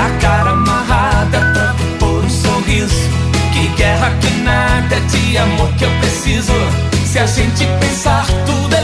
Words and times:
A 0.00 0.08
cara 0.18 0.52
amarrada 0.52 1.40
pra 1.52 1.74
pôr 1.98 2.24
um 2.24 2.30
sorriso. 2.30 3.10
Que 3.52 3.68
guerra 3.76 4.10
que 4.20 4.30
nada 4.40 4.96
é 4.96 5.00
de 5.00 5.36
amor 5.36 5.70
que 5.74 5.84
eu 5.84 5.90
preciso. 6.00 6.54
Se 7.04 7.18
a 7.18 7.26
gente 7.26 7.66
pensar 7.80 8.24
tudo 8.46 8.74
é 8.74 8.79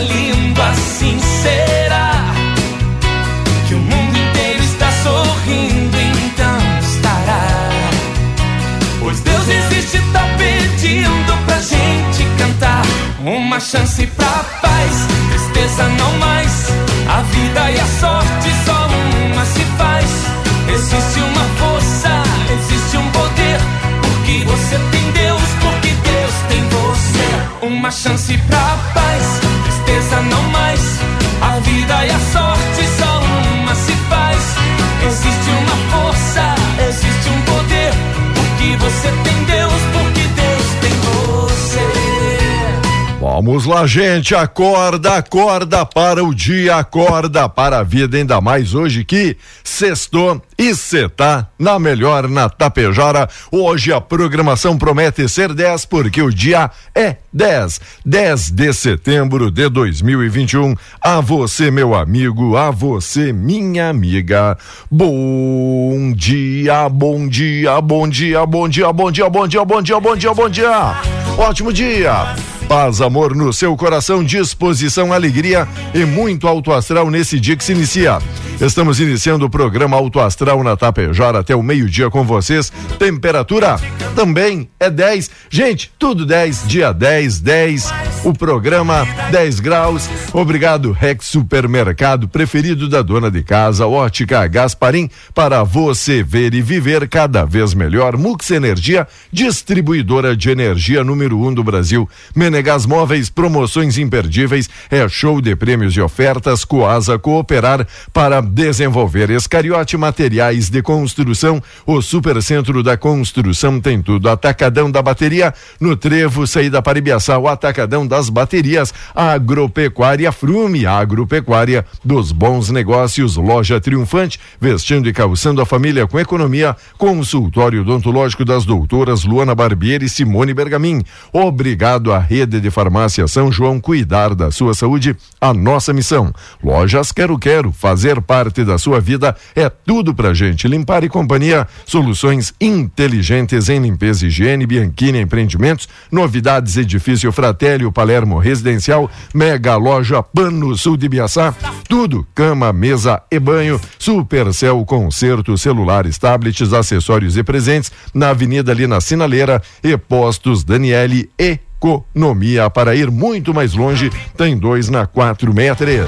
Lá, 43.66 43.84
gente, 43.84 44.32
acorda, 44.32 45.16
acorda 45.16 45.84
para 45.84 46.22
o 46.22 46.32
dia, 46.32 46.76
acorda 46.76 47.48
para 47.48 47.80
a 47.80 47.82
vida, 47.82 48.16
ainda 48.16 48.40
mais 48.40 48.74
hoje 48.74 49.04
que 49.04 49.36
sextou 49.64 50.40
e 50.56 50.72
cê 50.72 51.08
tá 51.08 51.48
na 51.58 51.76
melhor 51.76 52.28
na 52.28 52.48
Tapejara. 52.48 53.28
Hoje 53.50 53.92
a 53.92 54.00
programação 54.00 54.78
promete 54.78 55.28
ser 55.28 55.52
10 55.52 55.84
porque 55.86 56.22
o 56.22 56.30
dia 56.30 56.70
é 56.94 57.16
10, 57.32 57.80
10 58.04 58.50
de 58.52 58.72
setembro 58.72 59.50
de 59.50 59.68
2021. 59.68 60.76
A 61.00 61.20
você, 61.20 61.68
meu 61.68 61.92
amigo, 61.92 62.56
a 62.56 62.70
você, 62.70 63.32
minha 63.32 63.88
amiga. 63.88 64.56
Bom 64.88 66.12
dia, 66.14 66.88
bom 66.88 67.26
dia, 67.26 67.80
bom 67.80 68.08
dia, 68.08 68.46
bom 68.46 68.68
dia, 68.68 68.92
bom 68.92 69.10
dia, 69.10 69.28
bom 69.28 69.48
dia, 69.48 69.64
bom 69.64 69.82
dia, 69.82 70.00
bom 70.00 70.16
dia, 70.16 70.34
bom 70.34 70.48
dia. 70.48 71.02
Ótimo 71.36 71.72
dia. 71.72 72.55
Paz, 72.68 73.00
amor 73.00 73.32
no 73.32 73.52
seu 73.52 73.76
coração, 73.76 74.24
disposição, 74.24 75.12
alegria 75.12 75.68
e 75.94 76.04
muito 76.04 76.48
alto 76.48 76.72
astral 76.72 77.08
nesse 77.10 77.38
dia 77.38 77.56
que 77.56 77.62
se 77.62 77.70
inicia. 77.70 78.18
Estamos 78.60 78.98
iniciando 78.98 79.44
o 79.44 79.50
programa 79.50 79.96
Alto 79.96 80.18
Astral 80.18 80.64
na 80.64 80.76
Tapejara 80.76 81.40
até 81.40 81.54
o 81.54 81.62
meio-dia 81.62 82.10
com 82.10 82.24
vocês. 82.24 82.72
Temperatura 82.98 83.76
também 84.16 84.68
é 84.80 84.88
10. 84.88 85.30
Gente, 85.50 85.92
tudo 85.98 86.24
10, 86.24 86.66
dia 86.66 86.90
10, 86.90 87.40
10. 87.40 87.92
O 88.24 88.32
programa 88.32 89.06
10 89.30 89.60
graus. 89.60 90.08
Obrigado, 90.32 90.90
Rex 90.90 91.26
Supermercado, 91.26 92.26
preferido 92.26 92.88
da 92.88 93.02
dona 93.02 93.30
de 93.30 93.42
casa, 93.42 93.86
Ótica 93.86 94.46
Gasparim, 94.46 95.10
para 95.34 95.62
você 95.62 96.22
ver 96.22 96.54
e 96.54 96.62
viver 96.62 97.06
cada 97.08 97.44
vez 97.44 97.74
melhor. 97.74 98.16
Mux 98.16 98.50
Energia, 98.50 99.06
distribuidora 99.30 100.34
de 100.34 100.48
energia 100.50 101.04
número 101.04 101.38
1 101.38 101.46
um 101.46 101.54
do 101.54 101.62
Brasil. 101.62 102.08
Menegas 102.56 102.86
Móveis, 102.86 103.28
promoções 103.28 103.98
imperdíveis, 103.98 104.70
é 104.90 105.06
show 105.10 105.42
de 105.42 105.54
prêmios 105.54 105.94
e 105.94 106.00
ofertas. 106.00 106.64
Coasa 106.64 107.18
Cooperar 107.18 107.86
para 108.14 108.40
desenvolver 108.40 109.28
Escariote 109.28 109.94
Materiais 109.98 110.70
de 110.70 110.80
Construção. 110.80 111.62
O 111.86 112.00
Supercentro 112.00 112.82
da 112.82 112.96
Construção 112.96 113.78
tem 113.78 114.00
tudo. 114.00 114.30
Atacadão 114.30 114.90
da 114.90 115.02
Bateria, 115.02 115.52
no 115.78 115.98
Trevo, 115.98 116.46
saída 116.46 116.80
para 116.80 116.96
Ibiaçá, 116.96 117.36
o 117.36 117.46
Atacadão 117.46 118.06
das 118.06 118.30
Baterias. 118.30 118.94
Agropecuária 119.14 120.32
Frume, 120.32 120.86
agropecuária 120.86 121.84
dos 122.02 122.32
bons 122.32 122.70
negócios. 122.70 123.36
Loja 123.36 123.78
Triunfante, 123.82 124.40
vestindo 124.58 125.10
e 125.10 125.12
calçando 125.12 125.60
a 125.60 125.66
família 125.66 126.06
com 126.06 126.18
economia. 126.18 126.74
Consultório 126.96 127.82
odontológico 127.82 128.46
das 128.46 128.64
doutoras 128.64 129.24
Luana 129.24 129.54
Barbieri 129.54 130.06
e 130.06 130.08
Simone 130.08 130.54
Bergamin. 130.54 131.02
Obrigado 131.34 132.14
à 132.14 132.18
rede 132.18 132.45
de 132.46 132.70
farmácia 132.70 133.26
São 133.26 133.50
João 133.50 133.80
cuidar 133.80 134.34
da 134.34 134.50
sua 134.50 134.74
saúde, 134.74 135.16
a 135.40 135.52
nossa 135.52 135.92
missão. 135.92 136.32
Lojas 136.62 137.12
Quero 137.12 137.38
Quero, 137.38 137.72
fazer 137.72 138.20
parte 138.20 138.64
da 138.64 138.78
sua 138.78 139.00
vida 139.00 139.36
é 139.54 139.68
tudo 139.68 140.14
pra 140.14 140.32
gente. 140.32 140.68
Limpar 140.68 141.04
e 141.04 141.08
companhia, 141.08 141.66
soluções 141.84 142.54
inteligentes 142.60 143.68
em 143.68 143.80
limpeza 143.80 144.26
higiene, 144.26 144.66
Bianchini 144.66 145.20
Empreendimentos, 145.20 145.88
novidades 146.10 146.76
edifício 146.76 147.32
Fratelli, 147.32 147.90
Palermo 147.90 148.38
Residencial, 148.38 149.10
Mega 149.34 149.76
Loja 149.76 150.22
Pano 150.22 150.76
Sul 150.76 150.96
de 150.96 151.08
Biaçá, 151.08 151.54
tudo, 151.88 152.26
cama, 152.34 152.72
mesa 152.72 153.22
e 153.30 153.38
banho, 153.38 153.80
Supercel 153.98 154.84
Concerto, 154.84 155.56
celulares, 155.56 156.18
tablets, 156.18 156.72
acessórios 156.72 157.36
e 157.36 157.42
presentes, 157.42 157.90
na 158.12 158.30
Avenida 158.30 158.72
ali 158.72 158.86
na 158.86 159.00
Sinaleira 159.00 159.62
e 159.82 159.96
Postos 159.96 160.62
Daniele 160.62 161.30
e 161.38 161.58
Economia 161.78 162.70
para 162.70 162.94
ir 162.94 163.10
muito 163.10 163.52
mais 163.52 163.74
longe, 163.74 164.10
tem 164.36 164.56
dois 164.56 164.88
na 164.88 165.06
463. 165.06 166.06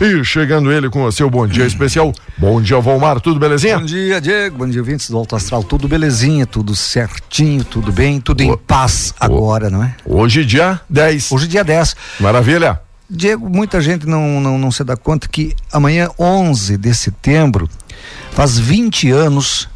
E 0.00 0.24
chegando 0.24 0.72
ele 0.72 0.88
com 0.88 1.04
o 1.04 1.12
seu 1.12 1.28
bom 1.28 1.46
dia 1.46 1.66
especial. 1.66 2.12
Bom 2.38 2.60
dia, 2.60 2.80
Valmar, 2.80 3.20
tudo 3.20 3.38
belezinha? 3.38 3.78
Bom 3.78 3.84
dia, 3.84 4.20
Diego. 4.20 4.58
Bom 4.58 4.68
dia, 4.68 4.80
ouvintes 4.80 5.10
do 5.10 5.16
Alto 5.16 5.36
Astral. 5.36 5.62
Tudo 5.62 5.88
belezinha, 5.88 6.46
tudo 6.46 6.74
certinho, 6.74 7.64
tudo 7.64 7.92
bem, 7.92 8.20
tudo 8.20 8.42
em 8.42 8.56
paz 8.56 9.14
agora, 9.18 9.68
não 9.68 9.82
é? 9.82 9.94
Hoje, 10.04 10.44
dia 10.44 10.80
10. 10.88 11.32
Hoje, 11.32 11.48
dia 11.48 11.64
10. 11.64 11.96
Maravilha. 12.20 12.80
Diego, 13.08 13.48
muita 13.48 13.80
gente 13.80 14.06
não, 14.06 14.40
não, 14.40 14.58
não 14.58 14.70
se 14.70 14.82
dá 14.82 14.96
conta 14.96 15.28
que 15.28 15.54
amanhã, 15.72 16.08
11 16.18 16.76
de 16.76 16.94
setembro, 16.94 17.68
faz 18.32 18.58
20 18.58 19.10
anos 19.10 19.68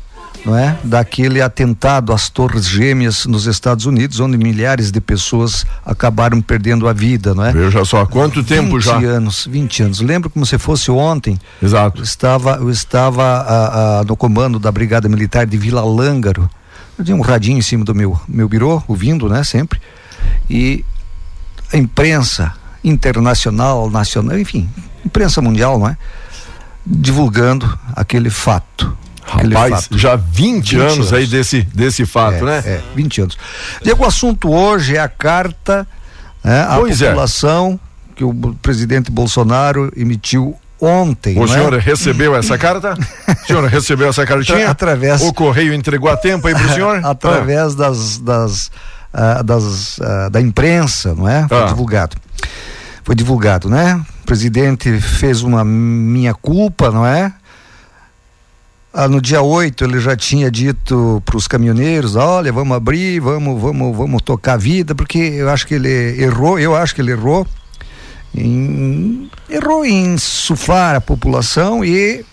não 0.44 0.56
é? 0.56 0.78
Daquele 0.82 1.40
atentado 1.40 2.12
às 2.12 2.28
Torres 2.28 2.66
Gêmeas 2.66 3.26
nos 3.26 3.46
Estados 3.46 3.86
Unidos, 3.86 4.20
onde 4.20 4.36
milhares 4.36 4.90
de 4.90 5.00
pessoas 5.00 5.66
acabaram 5.84 6.40
perdendo 6.40 6.88
a 6.88 6.92
vida, 6.92 7.34
não 7.34 7.44
é? 7.44 7.52
Veja 7.52 7.84
só, 7.84 8.02
há 8.02 8.06
quanto 8.06 8.42
tempo 8.42 8.76
20 8.76 8.84
já? 8.84 8.98
20 8.98 9.04
anos, 9.06 9.48
20 9.50 9.82
anos. 9.82 10.00
Lembro 10.00 10.30
como 10.30 10.46
se 10.46 10.58
fosse 10.58 10.90
ontem. 10.90 11.38
Exato. 11.62 12.00
Eu 12.00 12.04
estava, 12.04 12.56
eu 12.56 12.70
estava 12.70 13.24
a, 13.24 14.00
a, 14.00 14.04
no 14.04 14.16
comando 14.16 14.58
da 14.58 14.70
Brigada 14.70 15.08
Militar 15.08 15.46
de 15.46 15.56
Vila 15.56 15.84
Lângaro. 15.84 16.48
Eu 16.98 17.04
tinha 17.04 17.16
um 17.16 17.20
radinho 17.20 17.58
em 17.58 17.62
cima 17.62 17.84
do 17.84 17.94
meu, 17.94 18.18
meu 18.28 18.48
birô, 18.48 18.82
ouvindo, 18.88 19.28
né, 19.28 19.44
sempre. 19.44 19.80
E 20.50 20.84
a 21.72 21.76
imprensa 21.76 22.54
internacional, 22.82 23.90
nacional, 23.90 24.38
enfim, 24.38 24.68
imprensa 25.04 25.40
mundial, 25.40 25.78
não 25.78 25.88
é? 25.88 25.96
Divulgando 26.84 27.78
aquele 27.94 28.30
fato. 28.30 28.96
Rapaz, 29.28 29.88
já 29.92 30.16
20, 30.16 30.70
20 30.72 30.76
anos, 30.76 30.92
anos. 30.94 31.12
aí 31.12 31.26
desse, 31.26 31.62
desse 31.62 32.06
fato, 32.06 32.44
né? 32.44 32.62
É, 32.64 32.80
20 32.96 33.20
anos. 33.22 33.38
Diego, 33.82 34.02
o 34.02 34.06
assunto 34.06 34.50
hoje 34.50 34.96
é 34.96 35.00
a 35.00 35.08
carta 35.08 35.86
né, 36.42 36.62
à 36.62 36.76
Pois 36.78 37.02
é. 37.02 37.06
população 37.08 37.78
que 38.16 38.24
o 38.24 38.32
presidente 38.62 39.10
Bolsonaro 39.10 39.92
emitiu 39.96 40.56
ontem. 40.80 41.38
O 41.38 41.44
é? 41.44 41.48
senhor 41.48 41.72
recebeu 41.74 42.34
essa 42.34 42.56
carta? 42.56 42.94
O 42.94 43.44
senhor 43.46 43.64
recebeu 43.66 44.08
essa 44.08 44.24
cartinha? 44.24 44.70
Através- 44.70 45.20
O 45.22 45.32
correio 45.32 45.74
entregou 45.74 46.10
a 46.10 46.16
tempo 46.16 46.46
aí 46.48 46.54
pro 46.54 46.72
senhor? 46.72 47.00
através 47.04 47.74
das, 47.74 48.18
das, 48.18 48.70
ah, 49.12 49.42
das, 49.42 50.00
ah, 50.00 50.28
da 50.30 50.40
imprensa, 50.40 51.14
não 51.14 51.28
é? 51.28 51.46
Foi 51.48 51.62
Ah. 51.62 51.66
divulgado. 51.66 52.16
foi 53.04 53.14
divulgado, 53.14 53.68
né? 53.70 54.00
O 54.22 54.26
presidente 54.26 55.00
fez 55.00 55.42
uma 55.42 55.64
minha 55.64 56.34
culpa, 56.34 56.90
não 56.90 57.06
é? 57.06 57.32
Ah, 59.00 59.06
no 59.06 59.20
dia 59.20 59.40
8 59.40 59.84
ele 59.84 60.00
já 60.00 60.16
tinha 60.16 60.50
dito 60.50 61.22
para 61.24 61.36
os 61.36 61.46
caminhoneiros, 61.46 62.16
olha, 62.16 62.52
vamos 62.52 62.76
abrir, 62.76 63.20
vamos, 63.20 63.62
vamos, 63.62 63.96
vamos 63.96 64.20
tocar 64.22 64.54
a 64.54 64.56
vida, 64.56 64.92
porque 64.92 65.18
eu 65.18 65.48
acho 65.48 65.68
que 65.68 65.74
ele 65.74 66.20
errou, 66.20 66.58
eu 66.58 66.74
acho 66.74 66.96
que 66.96 67.00
ele 67.00 67.12
errou 67.12 67.46
em, 68.34 69.30
errou 69.48 69.84
em 69.84 70.14
insuflar 70.14 70.96
a 70.96 71.00
população 71.00 71.84
e 71.84 72.26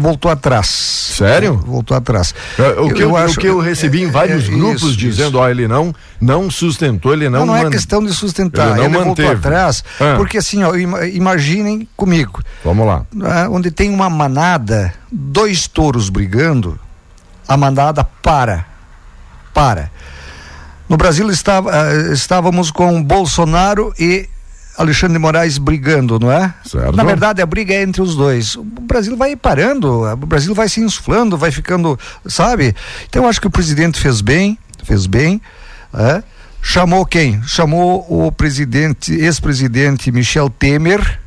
voltou 0.00 0.30
atrás. 0.30 0.66
Sério? 0.66 1.56
Voltou 1.56 1.96
atrás. 1.96 2.34
É, 2.58 2.80
o 2.80 2.92
que 2.92 3.02
eu, 3.02 3.10
eu 3.10 3.16
acho, 3.16 3.34
o 3.34 3.40
que 3.40 3.46
eu 3.46 3.60
recebi 3.60 4.02
em 4.02 4.08
é, 4.08 4.10
vários 4.10 4.48
é, 4.48 4.50
grupos 4.50 4.82
isso, 4.82 4.96
dizendo, 4.96 5.38
ó, 5.38 5.48
ele 5.48 5.68
não 5.68 5.94
não 6.20 6.50
sustentou, 6.50 7.12
ele 7.12 7.28
não 7.28 7.40
Não, 7.40 7.46
não 7.46 7.56
é 7.56 7.70
questão 7.70 8.04
de 8.04 8.12
sustentar, 8.12 8.78
ele, 8.78 8.88
não 8.88 8.94
ele 8.96 9.04
voltou 9.04 9.30
atrás, 9.30 9.84
ah. 10.00 10.14
porque 10.16 10.38
assim, 10.38 10.62
ó, 10.62 10.74
imaginem 10.74 11.88
comigo. 11.96 12.42
Vamos 12.64 12.86
lá. 12.86 13.04
Ah, 13.22 13.48
onde 13.50 13.70
tem 13.70 13.90
uma 13.90 14.10
manada, 14.10 14.92
dois 15.10 15.66
touros 15.66 16.08
brigando, 16.08 16.78
a 17.46 17.56
manada 17.56 18.04
para. 18.04 18.66
Para. 19.52 19.90
No 20.88 20.96
Brasil 20.96 21.30
estava, 21.30 21.70
uh, 21.70 22.12
estávamos 22.12 22.70
com 22.70 23.02
Bolsonaro 23.02 23.94
e 23.98 24.28
Alexandre 24.80 25.14
de 25.14 25.18
Moraes 25.18 25.58
brigando, 25.58 26.18
não 26.18 26.32
é? 26.32 26.54
Certo. 26.64 26.96
Na 26.96 27.04
verdade, 27.04 27.42
a 27.42 27.46
briga 27.46 27.74
é 27.74 27.82
entre 27.82 28.00
os 28.00 28.16
dois. 28.16 28.56
O 28.56 28.64
Brasil 28.64 29.16
vai 29.16 29.36
parando, 29.36 30.04
o 30.04 30.16
Brasil 30.16 30.54
vai 30.54 30.68
se 30.68 30.80
insuflando, 30.80 31.36
vai 31.36 31.50
ficando, 31.50 31.98
sabe? 32.26 32.74
Então, 33.08 33.24
eu 33.24 33.28
acho 33.28 33.40
que 33.40 33.46
o 33.46 33.50
presidente 33.50 34.00
fez 34.00 34.22
bem, 34.22 34.58
fez 34.82 35.06
bem, 35.06 35.40
é? 35.94 36.22
Chamou 36.62 37.04
quem? 37.04 37.42
Chamou 37.42 38.06
o 38.08 38.32
presidente, 38.32 39.12
ex-presidente 39.12 40.10
Michel 40.10 40.48
Temer, 40.48 41.20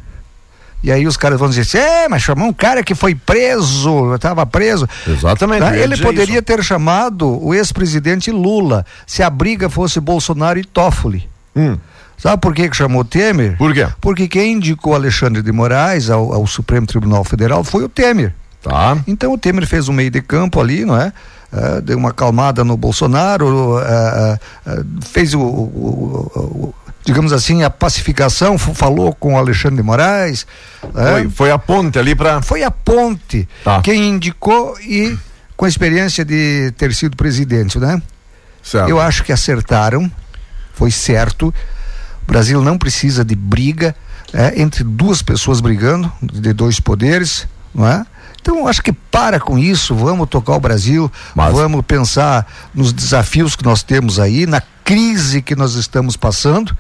e 0.83 0.91
aí 0.91 1.07
os 1.07 1.15
caras 1.15 1.39
vão 1.39 1.47
dizer 1.47 1.61
assim, 1.61 1.77
é, 1.77 2.09
mas 2.09 2.23
chamou 2.23 2.47
um 2.47 2.53
cara 2.53 2.83
que 2.83 2.93
foi 2.93 3.15
preso, 3.15 4.15
estava 4.15 4.45
preso. 4.45 4.87
Exatamente. 5.07 5.61
Tá? 5.61 5.77
Ele 5.77 5.95
poderia 5.97 6.35
isso. 6.35 6.43
ter 6.43 6.61
chamado 6.63 7.41
o 7.41 7.53
ex-presidente 7.53 8.31
Lula, 8.31 8.85
se 9.07 9.23
a 9.23 9.29
briga 9.29 9.69
fosse 9.69 9.99
Bolsonaro 9.99 10.59
e 10.59 10.65
Toffoli. 10.65 11.29
Hum. 11.55 11.77
Sabe 12.23 12.41
por 12.41 12.55
que, 12.55 12.69
que 12.69 12.77
chamou 12.77 13.03
Temer? 13.03 13.57
Por 13.57 13.73
quê? 13.73 13.85
Porque 13.99 14.29
quem 14.29 14.53
indicou 14.53 14.95
Alexandre 14.95 15.41
de 15.41 15.51
Moraes 15.51 16.09
ao, 16.09 16.31
ao 16.31 16.47
Supremo 16.47 16.87
Tribunal 16.87 17.21
Federal 17.25 17.65
foi 17.65 17.83
o 17.83 17.89
Temer. 17.89 18.33
Tá. 18.61 18.97
Então 19.05 19.33
o 19.33 19.37
Temer 19.37 19.67
fez 19.67 19.89
um 19.89 19.91
meio 19.91 20.09
de 20.09 20.21
campo 20.21 20.61
ali, 20.61 20.85
não 20.85 20.95
é? 20.95 21.11
Uh, 21.51 21.81
deu 21.81 21.97
uma 21.97 22.13
calmada 22.13 22.63
no 22.63 22.77
Bolsonaro, 22.77 23.75
uh, 23.75 23.75
uh, 23.75 24.85
fez 25.01 25.33
o, 25.33 25.41
o, 25.41 26.31
o, 26.33 26.73
digamos 27.03 27.33
assim, 27.33 27.63
a 27.63 27.69
pacificação, 27.69 28.57
falou 28.57 29.13
com 29.13 29.33
o 29.33 29.37
Alexandre 29.37 29.75
de 29.75 29.83
Moraes. 29.83 30.47
Foi, 30.79 31.29
foi 31.29 31.51
a 31.51 31.59
ponte 31.59 31.99
ali 31.99 32.15
para. 32.15 32.41
Foi 32.41 32.63
a 32.63 32.71
ponte. 32.71 33.49
Tá. 33.65 33.81
Quem 33.81 34.11
indicou 34.11 34.79
e 34.79 35.17
com 35.57 35.65
a 35.65 35.67
experiência 35.67 36.23
de 36.23 36.71
ter 36.77 36.93
sido 36.93 37.17
presidente, 37.17 37.77
né? 37.77 38.01
Certo. 38.63 38.87
Eu 38.87 39.01
acho 39.01 39.25
que 39.25 39.33
acertaram, 39.33 40.09
foi 40.73 40.89
certo. 40.89 41.53
O 42.27 42.31
Brasil 42.31 42.61
não 42.61 42.77
precisa 42.77 43.23
de 43.23 43.35
briga 43.35 43.95
é, 44.33 44.61
entre 44.61 44.83
duas 44.83 45.21
pessoas 45.21 45.61
brigando, 45.61 46.11
de 46.21 46.53
dois 46.53 46.79
poderes, 46.79 47.47
não 47.73 47.85
é? 47.87 48.05
Então, 48.41 48.67
acho 48.67 48.81
que 48.81 48.91
para 48.91 49.39
com 49.39 49.57
isso, 49.57 49.95
vamos 49.95 50.27
tocar 50.27 50.55
o 50.55 50.59
Brasil, 50.59 51.09
Mas... 51.33 51.53
vamos 51.53 51.81
pensar 51.85 52.45
nos 52.73 52.91
desafios 52.91 53.55
que 53.55 53.63
nós 53.63 53.83
temos 53.83 54.19
aí, 54.19 54.45
na 54.45 54.61
crise 54.83 55.41
que 55.41 55.55
nós 55.55 55.75
estamos 55.75 56.17
passando 56.17 56.77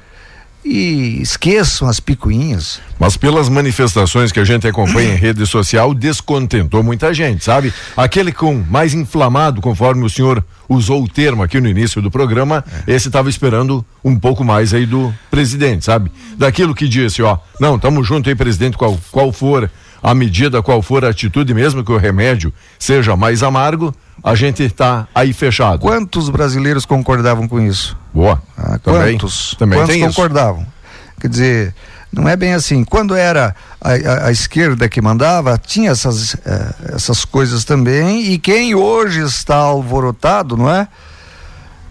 e 0.63 1.21
esqueçam 1.21 1.87
as 1.87 1.99
picuinhas. 1.99 2.79
Mas 2.99 3.17
pelas 3.17 3.49
manifestações 3.49 4.31
que 4.31 4.39
a 4.39 4.43
gente 4.43 4.67
acompanha 4.67 5.13
em 5.13 5.17
rede 5.17 5.45
social, 5.45 5.93
descontentou 5.93 6.81
muita 6.81 7.13
gente, 7.13 7.43
sabe? 7.43 7.73
Aquele 7.97 8.31
com 8.31 8.63
mais 8.69 8.93
inflamado, 8.93 9.61
conforme 9.61 10.05
o 10.05 10.09
senhor 10.09 10.43
usou 10.69 11.03
o 11.03 11.07
termo 11.07 11.43
aqui 11.43 11.59
no 11.59 11.67
início 11.67 12.01
do 12.01 12.09
programa, 12.09 12.63
é. 12.87 12.93
esse 12.93 13.07
estava 13.07 13.29
esperando 13.29 13.85
um 14.03 14.17
pouco 14.17 14.43
mais 14.43 14.73
aí 14.73 14.85
do 14.85 15.13
presidente, 15.29 15.85
sabe? 15.85 16.11
Daquilo 16.37 16.73
que 16.73 16.87
disse, 16.87 17.21
ó, 17.21 17.37
não, 17.59 17.77
tamo 17.77 18.03
junto 18.03 18.29
aí, 18.29 18.35
presidente, 18.35 18.77
qual, 18.77 18.97
qual 19.11 19.31
for 19.31 19.69
a 20.01 20.13
medida, 20.13 20.61
qual 20.61 20.81
for 20.81 21.05
a 21.05 21.09
atitude, 21.09 21.53
mesmo 21.53 21.83
que 21.83 21.91
o 21.91 21.97
remédio 21.97 22.53
seja 22.77 23.15
mais 23.15 23.41
amargo, 23.41 23.95
a 24.21 24.35
gente 24.35 24.63
está 24.63 25.07
aí 25.13 25.33
fechado. 25.33 25.79
Quantos 25.79 26.29
brasileiros 26.29 26.85
concordavam 26.85 27.47
com 27.47 27.59
isso? 27.59 27.97
Boa. 28.13 28.41
Ah, 28.57 28.77
também, 28.79 29.13
quantos? 29.17 29.55
Também 29.57 29.79
quantos 29.79 29.97
concordavam? 29.97 30.61
Isso. 30.61 30.71
Quer 31.19 31.27
dizer, 31.29 31.75
não 32.11 32.27
é 32.29 32.35
bem 32.35 32.53
assim. 32.53 32.83
Quando 32.83 33.15
era 33.15 33.55
a, 33.81 33.89
a, 33.89 34.27
a 34.27 34.31
esquerda 34.31 34.87
que 34.87 35.01
mandava, 35.01 35.57
tinha 35.57 35.91
essas, 35.91 36.35
eh, 36.45 36.73
essas 36.95 37.25
coisas 37.25 37.63
também, 37.63 38.31
e 38.31 38.37
quem 38.37 38.75
hoje 38.75 39.21
está 39.21 39.55
alvorotado, 39.55 40.55
não 40.55 40.69
é? 40.69 40.87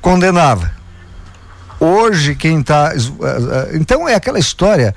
Condenava. 0.01 0.71
Hoje 1.81 2.35
quem 2.35 2.61
está. 2.61 2.93
Eh, 2.95 2.99
eh, 2.99 3.71
então 3.75 4.09
é 4.09 4.15
aquela 4.15 4.39
história. 4.39 4.95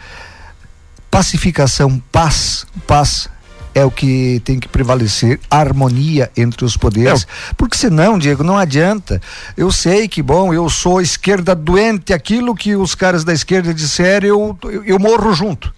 Pacificação, 1.10 2.02
paz, 2.12 2.68
paz 2.86 3.30
é 3.76 3.84
o 3.84 3.92
que 3.92 4.42
tem 4.46 4.58
que 4.58 4.70
prevalecer, 4.70 5.38
harmonia 5.52 6.32
entre 6.38 6.64
os 6.64 6.78
poderes. 6.78 7.24
É. 7.24 7.54
Porque 7.58 7.76
senão, 7.76 8.18
Diego, 8.18 8.42
não 8.42 8.58
adianta. 8.58 9.22
Eu 9.58 9.70
sei 9.70 10.08
que, 10.08 10.24
bom, 10.24 10.54
eu 10.54 10.70
sou 10.70 11.02
esquerda 11.02 11.54
doente, 11.54 12.14
aquilo 12.14 12.56
que 12.56 12.74
os 12.74 12.96
caras 12.96 13.26
da 13.26 13.34
esquerda 13.34 13.74
disserem, 13.74 14.30
eu, 14.30 14.58
eu, 14.64 14.84
eu 14.86 14.98
morro 14.98 15.34
junto. 15.34 15.74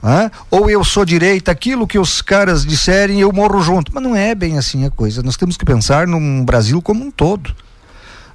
Ah? 0.00 0.30
Ou 0.52 0.70
eu 0.70 0.84
sou 0.84 1.04
direita, 1.04 1.50
aquilo 1.50 1.84
que 1.84 1.98
os 1.98 2.22
caras 2.22 2.64
disserem, 2.64 3.18
eu 3.18 3.32
morro 3.32 3.60
junto. 3.60 3.92
Mas 3.92 4.04
não 4.04 4.14
é 4.14 4.32
bem 4.32 4.56
assim 4.56 4.86
a 4.86 4.90
coisa. 4.90 5.20
Nós 5.20 5.36
temos 5.36 5.56
que 5.56 5.64
pensar 5.64 6.06
num 6.06 6.44
Brasil 6.44 6.80
como 6.80 7.04
um 7.04 7.10
todo. 7.10 7.56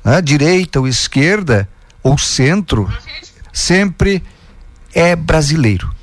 Ah? 0.03 0.19
Direita 0.19 0.81
ou 0.81 0.87
esquerda, 0.87 1.69
ou 2.03 2.17
centro, 2.17 2.91
sempre 3.53 4.21
é 4.93 5.15
brasileiro. 5.15 6.00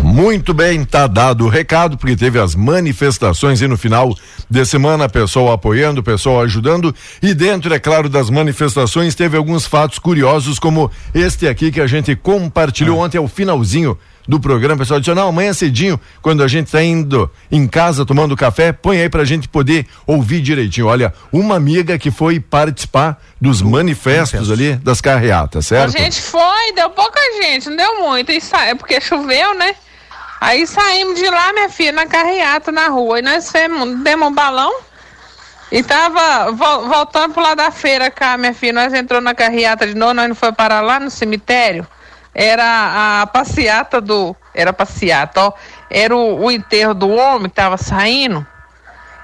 Muito 0.00 0.54
bem, 0.54 0.84
tá 0.84 1.06
dado 1.06 1.44
o 1.44 1.48
recado, 1.48 1.96
porque 1.96 2.16
teve 2.16 2.38
as 2.38 2.54
manifestações 2.54 3.60
e 3.60 3.68
no 3.68 3.76
final 3.76 4.16
de 4.48 4.64
semana, 4.64 5.08
pessoal 5.08 5.52
apoiando, 5.52 6.02
pessoal 6.02 6.40
ajudando. 6.40 6.94
E 7.22 7.34
dentro, 7.34 7.72
é 7.72 7.78
claro, 7.78 8.08
das 8.08 8.30
manifestações, 8.30 9.14
teve 9.14 9.36
alguns 9.36 9.66
fatos 9.66 9.98
curiosos, 9.98 10.58
como 10.58 10.90
este 11.14 11.46
aqui 11.46 11.70
que 11.70 11.80
a 11.80 11.86
gente 11.86 12.16
compartilhou 12.16 13.00
ah. 13.00 13.04
ontem 13.04 13.18
ao 13.18 13.28
finalzinho 13.28 13.96
do 14.26 14.38
programa. 14.40 14.74
O 14.74 14.78
pessoal 14.78 15.00
disse: 15.00 15.14
não, 15.14 15.28
amanhã 15.28 15.52
cedinho, 15.52 16.00
quando 16.20 16.42
a 16.42 16.48
gente 16.48 16.66
está 16.66 16.82
indo 16.82 17.30
em 17.50 17.66
casa 17.66 18.04
tomando 18.06 18.36
café, 18.36 18.72
põe 18.72 19.00
aí 19.00 19.08
para 19.08 19.22
a 19.22 19.24
gente 19.24 19.48
poder 19.48 19.86
ouvir 20.06 20.40
direitinho. 20.40 20.86
Olha, 20.86 21.12
uma 21.32 21.56
amiga 21.56 21.98
que 21.98 22.10
foi 22.10 22.40
participar 22.40 23.20
dos 23.40 23.62
manifestos 23.62 24.50
ali 24.50 24.76
das 24.76 25.00
carreatas, 25.00 25.66
certo? 25.66 25.96
A 25.96 25.98
gente 25.98 26.20
foi, 26.20 26.72
deu 26.74 26.90
pouca 26.90 27.20
gente, 27.42 27.68
não 27.68 27.76
deu 27.76 28.00
muito. 28.00 28.30
É 28.30 28.74
porque 28.74 29.00
choveu, 29.00 29.54
né? 29.54 29.74
Aí 30.40 30.66
saímos 30.66 31.18
de 31.20 31.28
lá, 31.28 31.52
minha 31.52 31.68
filha, 31.68 31.92
na 31.92 32.06
carreata 32.06 32.72
na 32.72 32.88
rua. 32.88 33.20
E 33.20 33.22
nós 33.22 33.50
fomos, 33.50 34.02
demos 34.02 34.28
um 34.28 34.34
balão. 34.34 34.72
E 35.70 35.82
tava 35.82 36.50
vo 36.50 36.88
voltando 36.88 37.32
pro 37.32 37.42
lado 37.42 37.56
da 37.58 37.70
feira 37.70 38.10
cá, 38.10 38.36
minha 38.36 38.52
filha. 38.52 38.72
Nós 38.72 38.92
entrou 38.92 39.20
na 39.20 39.34
carreata 39.34 39.86
de 39.86 39.94
novo, 39.94 40.14
nós 40.14 40.28
não 40.28 40.34
foi 40.34 40.52
parar 40.52 40.80
lá 40.80 41.00
no 41.00 41.10
cemitério. 41.10 41.86
Era 42.34 43.22
a 43.22 43.26
passeata 43.26 44.00
do. 44.00 44.34
Era 44.54 44.72
passeata, 44.72 45.42
ó. 45.42 45.52
Era 45.90 46.16
o, 46.16 46.44
o 46.44 46.50
enterro 46.50 46.94
do 46.94 47.10
homem 47.10 47.48
que 47.48 47.56
tava 47.56 47.76
saindo. 47.76 48.46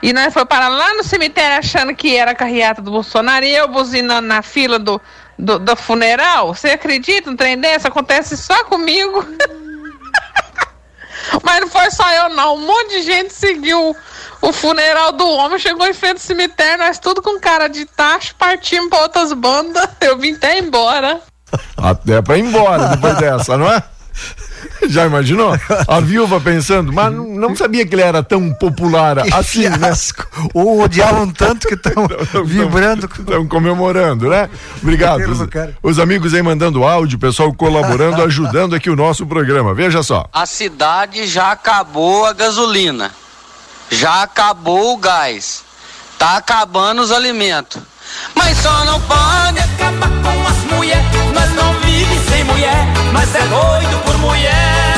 E 0.02 0.12
nós 0.12 0.32
foi 0.32 0.44
parar 0.44 0.68
lá 0.68 0.94
no 0.94 1.02
cemitério 1.02 1.58
achando 1.58 1.94
que 1.94 2.16
era 2.16 2.30
a 2.30 2.34
carreata 2.34 2.80
do 2.80 2.90
Bolsonaro 2.90 3.44
e 3.44 3.54
eu 3.54 3.66
buzinando 3.66 4.28
na 4.28 4.42
fila 4.42 4.78
do, 4.78 5.00
do, 5.36 5.58
do 5.58 5.76
funeral. 5.76 6.54
Você 6.54 6.70
acredita 6.70 7.30
um 7.30 7.36
trem 7.36 7.58
desse? 7.58 7.88
Acontece 7.88 8.36
só 8.36 8.64
comigo. 8.64 9.26
Mas 11.42 11.60
não 11.60 11.68
foi 11.68 11.90
só 11.90 12.10
eu, 12.12 12.28
não. 12.30 12.56
Um 12.56 12.66
monte 12.66 12.90
de 12.90 13.02
gente 13.02 13.34
seguiu 13.34 13.96
o 14.40 14.52
funeral 14.52 15.12
do 15.12 15.28
homem, 15.28 15.58
chegou 15.58 15.86
em 15.86 15.92
frente 15.92 16.14
do 16.14 16.20
cemitério, 16.20 16.84
nós 16.84 16.98
tudo 16.98 17.20
com 17.20 17.40
cara 17.40 17.66
de 17.66 17.84
tacho, 17.84 18.36
partimos 18.36 18.88
para 18.88 19.02
outras 19.02 19.32
bandas. 19.32 19.88
Eu 20.00 20.16
vim 20.16 20.34
até 20.34 20.58
embora. 20.58 21.20
Até 21.76 22.20
para 22.22 22.38
ir 22.38 22.44
embora 22.44 22.88
depois 22.88 23.16
dessa, 23.18 23.56
não 23.56 23.70
é? 23.70 23.82
Já 24.88 25.06
imaginou? 25.06 25.56
A 25.86 26.00
viúva 26.00 26.40
pensando, 26.40 26.92
mas 26.92 27.12
não 27.12 27.54
sabia 27.54 27.86
que 27.86 27.94
ele 27.94 28.02
era 28.02 28.22
tão 28.22 28.52
popular 28.52 29.18
assim, 29.32 29.68
né? 29.68 29.76
né? 29.76 29.92
Ou 30.54 30.82
odiavam 30.82 31.30
tanto 31.30 31.68
que 31.68 31.74
estão 31.74 32.06
vibrando. 32.44 33.06
Estão 33.06 33.46
comemorando, 33.46 34.28
né? 34.28 34.48
Obrigado. 34.82 35.20
Os, 35.30 35.40
os, 35.82 35.98
amigos 35.98 36.34
aí 36.34 36.42
mandando 36.42 36.84
áudio, 36.84 37.18
pessoal 37.18 37.52
colaborando, 37.52 38.22
ajudando 38.22 38.74
aqui 38.74 38.90
o 38.90 38.96
nosso 38.96 39.26
programa. 39.26 39.74
Veja 39.74 40.02
só. 40.02 40.26
A 40.32 40.46
cidade 40.46 41.26
já 41.26 41.52
acabou 41.52 42.26
a 42.26 42.32
gasolina. 42.32 43.10
Já 43.90 44.22
acabou 44.22 44.94
o 44.94 44.98
gás. 44.98 45.64
Tá 46.18 46.36
acabando 46.36 47.02
os 47.02 47.12
alimentos. 47.12 47.80
Mas 48.34 48.56
só 48.58 48.84
não 48.84 49.00
pode 49.02 49.60
acabar 49.60 50.10
com 50.22 50.48
as 50.48 50.76
mulheres. 50.76 51.04
Nós 51.34 51.50
não 51.54 51.72
vive 51.80 52.18
sem 52.30 52.44
mulher, 52.44 52.86
mas 53.12 53.34
é 53.34 53.40
doido 53.46 53.98
por 54.04 54.18
mulher. 54.18 54.97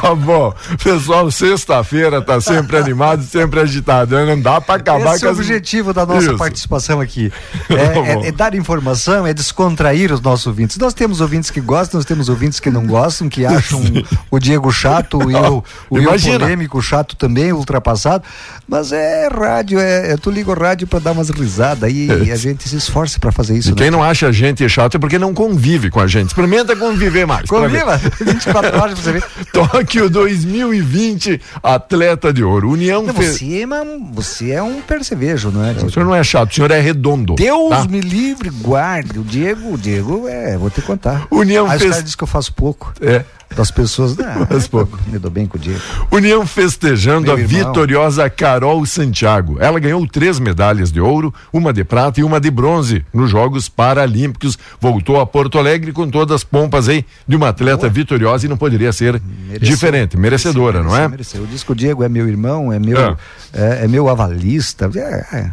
Tá 0.00 0.14
bom. 0.14 0.54
Pessoal, 0.82 1.30
sexta-feira 1.30 2.20
tá 2.22 2.40
sempre 2.40 2.76
animado, 2.76 3.22
sempre 3.22 3.60
agitado. 3.60 4.14
né? 4.16 4.24
Não 4.24 4.40
dá 4.40 4.60
pra 4.60 4.76
acabar 4.76 5.14
Esse 5.14 5.24
é 5.24 5.26
com 5.26 5.26
o 5.26 5.30
as- 5.30 5.38
objetivo 5.38 5.92
da 5.92 6.04
nossa 6.06 6.26
Isso. 6.28 6.36
participação 6.36 7.00
aqui. 7.00 7.32
Tá 7.68 7.74
É, 7.74 8.24
é- 8.24 8.28
é 8.28 8.32
dar 8.32 8.54
informação, 8.54 9.26
é 9.26 9.32
descontrair 9.34 10.12
os 10.12 10.20
nossos 10.20 10.46
ouvintes. 10.46 10.76
Nós 10.78 10.94
temos 10.94 11.20
ouvintes 11.20 11.50
que 11.50 11.60
gostam, 11.60 11.98
nós 11.98 12.04
temos 12.04 12.28
ouvintes 12.28 12.60
que 12.60 12.70
não 12.70 12.86
gostam, 12.86 13.28
que 13.28 13.44
acham 13.46 13.82
o 14.30 14.38
Diego 14.38 14.70
chato 14.72 15.18
e 15.30 15.34
o, 15.34 15.64
o 15.90 15.98
Imagina. 15.98 16.38
polêmico 16.40 16.80
chato 16.82 17.16
também, 17.16 17.52
ultrapassado. 17.52 18.24
Mas 18.68 18.92
é 18.92 19.28
rádio, 19.28 19.78
é, 19.78 20.12
é- 20.12 20.16
tu 20.16 20.30
liga 20.30 20.50
o 20.50 20.54
rádio 20.54 20.86
pra 20.86 20.98
dar 20.98 21.12
umas 21.12 21.30
risadas 21.30 21.90
e 21.92 22.08
a 22.30 22.36
gente 22.36 22.68
se 22.68 22.76
esforça 22.76 23.18
pra 23.18 23.32
fazer 23.32 23.56
isso. 23.56 23.68
E 23.68 23.72
né? 23.72 23.76
quem 23.76 23.90
não 23.90 24.02
acha 24.02 24.26
a 24.28 24.32
gente 24.32 24.68
chato 24.68 24.96
é 24.96 24.98
porque 24.98 25.18
não 25.18 25.32
convive 25.34 25.90
com 25.90 26.00
a 26.00 26.06
gente. 26.06 26.28
Experimenta 26.28 26.74
conviver 26.76 27.26
mais. 27.26 27.48
Conviva! 27.48 27.96
24 28.20 28.78
horas 28.80 28.94
pra 29.00 29.02
você 29.02 29.12
ver. 29.12 29.24
Tóquio 29.82 30.10
2020, 30.10 31.40
atleta 31.62 32.32
de 32.32 32.44
ouro. 32.44 32.70
União 32.70 33.02
Não, 33.02 33.14
fez. 33.14 33.38
você, 33.38 33.62
é 33.62 33.66
você 34.12 34.50
é 34.50 34.62
um 34.62 34.80
percevejo, 34.82 35.50
não 35.50 35.64
é? 35.64 35.72
O 35.72 35.90
senhor 35.90 36.04
não 36.04 36.14
é 36.14 36.22
chato, 36.22 36.50
o 36.50 36.54
senhor 36.54 36.70
é 36.70 36.78
redondo. 36.80 37.34
Deus 37.34 37.70
tá? 37.70 37.84
me 37.86 38.00
livre, 38.00 38.50
guarde. 38.50 39.18
O 39.18 39.24
Diego, 39.24 39.72
o 39.74 39.78
Diego, 39.78 40.28
é, 40.28 40.56
vou 40.58 40.68
te 40.70 40.82
contar. 40.82 41.26
União 41.30 41.64
Aí 41.64 41.78
fez- 41.78 41.90
caras 41.90 42.04
dizem 42.04 42.18
que 42.18 42.24
eu 42.24 42.28
faço 42.28 42.52
pouco. 42.52 42.92
É. 43.00 43.24
Das 43.56 43.70
pessoas, 43.70 44.16
não, 44.16 44.46
Faz 44.46 44.66
pouco. 44.66 44.98
me 45.06 45.18
dou 45.18 45.30
bem 45.30 45.46
com 45.46 45.56
o 45.56 45.60
Diego. 45.60 45.80
União 46.10 46.46
festejando 46.46 47.26
Meu 47.26 47.36
a 47.36 47.40
irmão. 47.40 47.58
vitoriosa 47.66 48.28
Carol 48.30 48.84
Santiago. 48.86 49.56
Ela 49.60 49.78
ganhou 49.78 50.06
três 50.06 50.38
medalhas 50.38 50.90
de 50.90 51.00
ouro, 51.00 51.32
uma 51.52 51.72
de 51.72 51.84
prata 51.84 52.20
e 52.20 52.24
uma 52.24 52.40
de 52.40 52.50
bronze 52.50 53.04
nos 53.12 53.30
Jogos 53.30 53.68
Paralímpicos. 53.68 54.58
Voltou 54.80 55.20
a 55.20 55.26
Porto 55.26 55.58
Alegre 55.58 55.92
com 55.92 56.08
todas 56.08 56.36
as 56.36 56.44
pompas 56.44 56.88
aí 56.88 57.04
de 57.26 57.36
uma 57.36 57.48
atleta 57.48 57.88
vitoriosa 57.88 58.46
e 58.46 58.48
não 58.48 58.56
poderia 58.56 58.92
ser 58.92 59.20
Mereceu. 59.48 59.68
diferente, 59.68 60.16
merecedora, 60.16 60.82
não 60.82 60.96
é? 60.96 61.08
Mereceu. 61.08 61.40
Eu 61.42 61.46
disse 61.46 61.64
que 61.64 61.72
o 61.72 61.74
Diego 61.74 62.02
é 62.02 62.08
meu 62.08 62.28
irmão, 62.28 62.72
é 62.72 62.78
meu, 62.78 62.98
É. 62.98 63.16
é, 63.52 63.84
é 63.84 63.88
meu 63.88 64.08
avalista. 64.08 64.90
É, 64.94 65.36
é. 65.36 65.50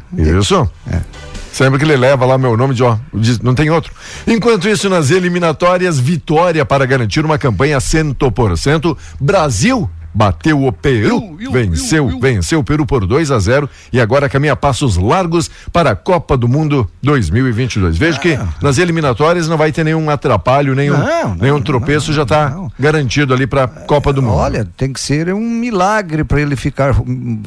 Sempre 1.51 1.79
que 1.79 1.85
ele 1.85 1.97
leva 1.97 2.25
lá 2.25 2.37
meu 2.37 2.55
nome 2.55 2.73
de 2.73 2.83
ó, 2.83 2.97
não 3.41 3.53
tem 3.55 3.69
outro. 3.69 3.91
Enquanto 4.27 4.69
isso, 4.69 4.89
nas 4.89 5.11
eliminatórias, 5.11 5.99
vitória 5.99 6.65
para 6.65 6.85
garantir 6.85 7.25
uma 7.25 7.37
campanha 7.37 7.77
100%. 7.79 8.97
Brasil 9.19 9.89
bateu 10.13 10.63
o 10.65 10.71
Peru, 10.71 11.37
venceu, 11.51 12.19
venceu 12.19 12.59
o 12.59 12.63
Peru 12.63 12.85
por 12.85 13.05
2 13.05 13.31
a 13.31 13.39
0 13.39 13.69
e 13.93 13.99
agora 14.01 14.27
caminha 14.29 14.55
passos 14.55 14.97
largos 14.97 15.49
para 15.71 15.91
a 15.91 15.95
Copa 15.95 16.35
do 16.35 16.47
Mundo 16.47 16.89
2022. 17.03 17.97
Vejo 17.97 18.19
que 18.19 18.37
nas 18.61 18.77
eliminatórias 18.77 19.47
não 19.47 19.57
vai 19.57 19.71
ter 19.71 19.83
nenhum 19.83 20.09
atrapalho, 20.09 20.73
nenhum, 20.75 20.97
Não, 20.97 21.29
não, 21.29 21.35
nenhum 21.35 21.61
tropeço, 21.61 22.11
já 22.13 22.23
está 22.23 22.49
não. 22.49 22.71
garantido 22.79 23.33
ali 23.33 23.45
para 23.47 23.63
a 23.65 23.67
Copa 23.67 24.11
do 24.11 24.21
Mundo. 24.21 24.35
Olha, 24.35 24.67
tem 24.77 24.91
que 24.91 24.99
ser 24.99 25.33
um 25.33 25.39
milagre 25.49 26.23
para 26.23 26.41
ele 26.41 26.55
ficar 26.55 26.93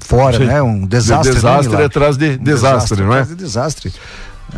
fora, 0.00 0.38
Sim. 0.38 0.45
né? 0.47 0.62
Um 0.62 0.87
desastre. 0.87 1.35
De- 1.35 1.42
não 1.42 1.50
um 1.52 1.54
desastre 1.54 1.69
milagre. 1.69 1.87
atrás 1.87 2.16
de 2.16 2.26
Um 2.31 2.45
desastre, 2.45 3.00
não 3.02 3.09
é? 3.12 3.21
atrás 3.21 3.28
de 3.28 3.35
desastre. 3.35 3.92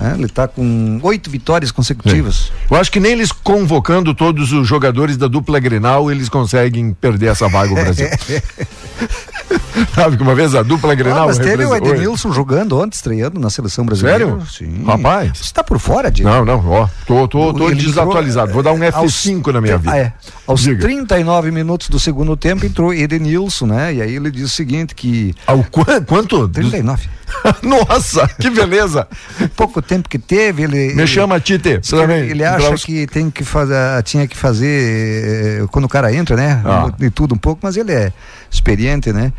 É, 0.01 0.15
ele 0.15 0.27
está 0.27 0.49
com 0.49 0.99
oito 1.03 1.31
vitórias 1.31 1.71
consecutivas. 1.71 2.51
Eu 2.71 2.77
acho 2.77 2.91
que 2.91 2.99
nem 2.99 3.13
eles 3.13 3.31
convocando 3.31 4.15
todos 4.15 4.53
os 4.53 4.67
jogadores 4.67 5.17
da 5.17 5.29
dupla 5.29 5.61
Grenal, 5.61 6.11
eles 6.11 6.29
conseguem 6.29 6.93
perder 6.93 7.27
essa 7.27 7.49
vaga 7.49 7.73
o 7.73 7.75
Brasil. 7.75 8.09
Sabe 9.95 10.17
que 10.17 10.23
uma 10.23 10.35
vez 10.35 10.55
a 10.55 10.63
dupla 10.63 10.95
Grenal 10.95 11.25
Ah, 11.25 11.27
mas 11.27 11.39
teve 11.39 11.65
o 11.65 11.75
Edenilson 11.75 12.33
jogando 12.33 12.79
ontem, 12.79 12.97
estreando 12.97 13.39
na 13.41 13.51
seleção 13.51 13.85
brasileira. 13.85 14.25
Sério? 14.27 14.47
Sim. 14.47 14.85
Rapaz. 14.85 15.31
Você 15.39 15.45
está 15.45 15.63
por 15.65 15.79
fora, 15.79 16.11
Diego? 16.11 16.31
Não, 16.31 16.45
não, 16.45 16.67
ó, 16.69 16.89
tô, 17.07 17.27
tô, 17.29 17.53
tô 17.53 17.71
Ele 17.71 17.83
desatualizado. 17.83 18.49
entrou, 18.51 18.63
Vou 18.63 18.73
dar 18.73 18.73
um 18.79 18.83
é, 18.85 18.91
F5 18.93 19.53
na 19.53 19.61
minha 19.61 19.75
aos- 19.75 19.83
vida. 19.83 19.97
É, 19.97 20.13
aos 20.47 20.61
Diga. 20.61 20.81
39 20.83 21.51
minutos 21.51 21.89
do 21.89 21.99
segundo 21.99 22.37
tempo 22.37 22.65
entrou 22.67 22.93
Edenilson, 22.95 23.67
né? 23.67 23.95
E 23.95 24.03
aí 24.03 24.15
ele 24.17 24.31
diz 24.31 24.45
o 24.45 24.49
seguinte 24.55 24.95
que 24.95 25.35
Ao 25.47 25.63
qua- 25.65 26.01
quanto? 26.01 26.49
39. 26.49 27.09
Nossa, 27.63 28.29
que 28.39 28.49
beleza! 28.51 29.09
Pouco 29.57 29.83
tempo 29.83 30.09
que 30.09 30.19
teve, 30.19 30.63
ele 30.65 30.95
Me 30.95 31.07
chama 31.07 31.41
Tite. 31.41 31.81
Que 31.81 31.95
Ele, 31.97 32.31
ele 32.31 32.45
acha 32.45 32.75
que 32.77 33.07
tem 33.07 33.31
que 33.31 33.43
fazer, 33.45 33.75
tinha 34.05 34.27
que 34.29 34.37
fazer 34.37 35.63
eh, 35.63 35.67
quando 35.71 35.87
o 35.87 35.89
cara 35.89 36.15
entra, 36.15 36.37
né? 36.37 36.61
Ah. 36.65 36.93
De 36.97 37.11
tudo 37.11 37.35
um 37.35 37.39
pouco, 37.39 37.61
mas 37.63 37.77
ele 37.77 37.93
é 37.93 38.13
experiente, 38.51 39.13
né? 39.13 39.33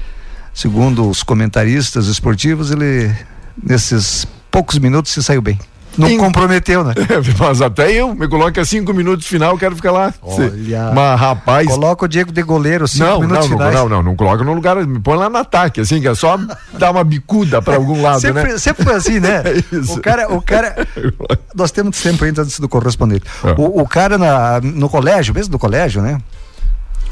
Segundo 0.55 1.09
os 1.09 1.21
comentaristas 1.21 2.07
esportivos, 2.07 2.71
ele 2.71 3.13
nesses 3.61 4.25
poucos 4.49 4.79
minutos 4.79 5.11
se 5.11 5.21
saiu 5.21 5.41
bem. 5.41 5.59
Não 5.97 6.17
comprometeu, 6.17 6.83
né? 6.83 6.93
Mas 7.37 7.61
até 7.61 7.91
eu, 7.91 8.13
me 8.15 8.27
coloca 8.27 8.63
cinco 8.63 8.93
minutos 8.93 9.27
final, 9.27 9.57
quero 9.57 9.75
ficar 9.75 9.91
lá. 9.91 10.13
Olha. 10.21 10.91
Mas 10.93 11.19
rapaz, 11.19 11.67
Coloca 11.67 12.05
o 12.05 12.07
Diego 12.07 12.31
de 12.31 12.41
goleiro 12.41 12.87
cinco 12.87 13.05
não, 13.05 13.19
minutos 13.21 13.49
não, 13.49 13.57
não, 13.57 13.71
não, 13.71 13.89
não, 13.89 14.03
não 14.03 14.15
coloca 14.15 14.43
no 14.43 14.53
lugar, 14.53 14.75
me 14.85 14.99
põe 14.99 15.17
lá 15.17 15.29
no 15.29 15.37
ataque, 15.37 15.81
assim, 15.81 15.99
que 15.99 16.07
é 16.07 16.15
só 16.15 16.37
dar 16.77 16.91
uma 16.91 17.03
bicuda 17.03 17.61
pra 17.61 17.75
algum 17.75 18.01
lado, 18.01 18.21
sempre, 18.21 18.53
né? 18.53 18.57
sempre 18.57 18.83
foi 18.83 18.95
assim, 18.95 19.19
né? 19.19 19.43
É 19.45 19.75
isso. 19.75 19.97
O 19.97 20.01
cara, 20.01 20.33
o 20.33 20.41
cara. 20.41 20.75
Nós 21.53 21.71
temos 21.71 21.97
sempre 21.97 22.27
ainda 22.27 22.41
antes 22.41 22.59
do 22.59 22.67
correspondente. 22.67 23.25
É. 23.43 23.51
O, 23.57 23.81
o 23.81 23.87
cara 23.87 24.17
na, 24.17 24.59
no 24.61 24.89
colégio, 24.89 25.33
mesmo 25.33 25.51
no 25.53 25.59
colégio, 25.59 26.01
né? 26.01 26.17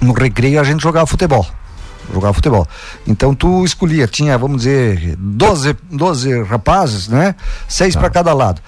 No 0.01 0.13
recreio 0.13 0.59
a 0.59 0.63
gente 0.63 0.81
jogava 0.81 1.05
futebol. 1.05 1.45
Jogava 2.11 2.33
futebol. 2.33 2.67
Então 3.07 3.33
tu 3.35 3.63
escolhia, 3.63 4.07
tinha, 4.07 4.37
vamos 4.37 4.57
dizer, 4.57 5.15
12, 5.17 5.75
12 5.91 6.43
rapazes, 6.43 7.07
né? 7.07 7.35
Seis 7.67 7.93
Tá. 7.93 7.99
para 7.99 8.09
cada 8.09 8.33
lado. 8.33 8.61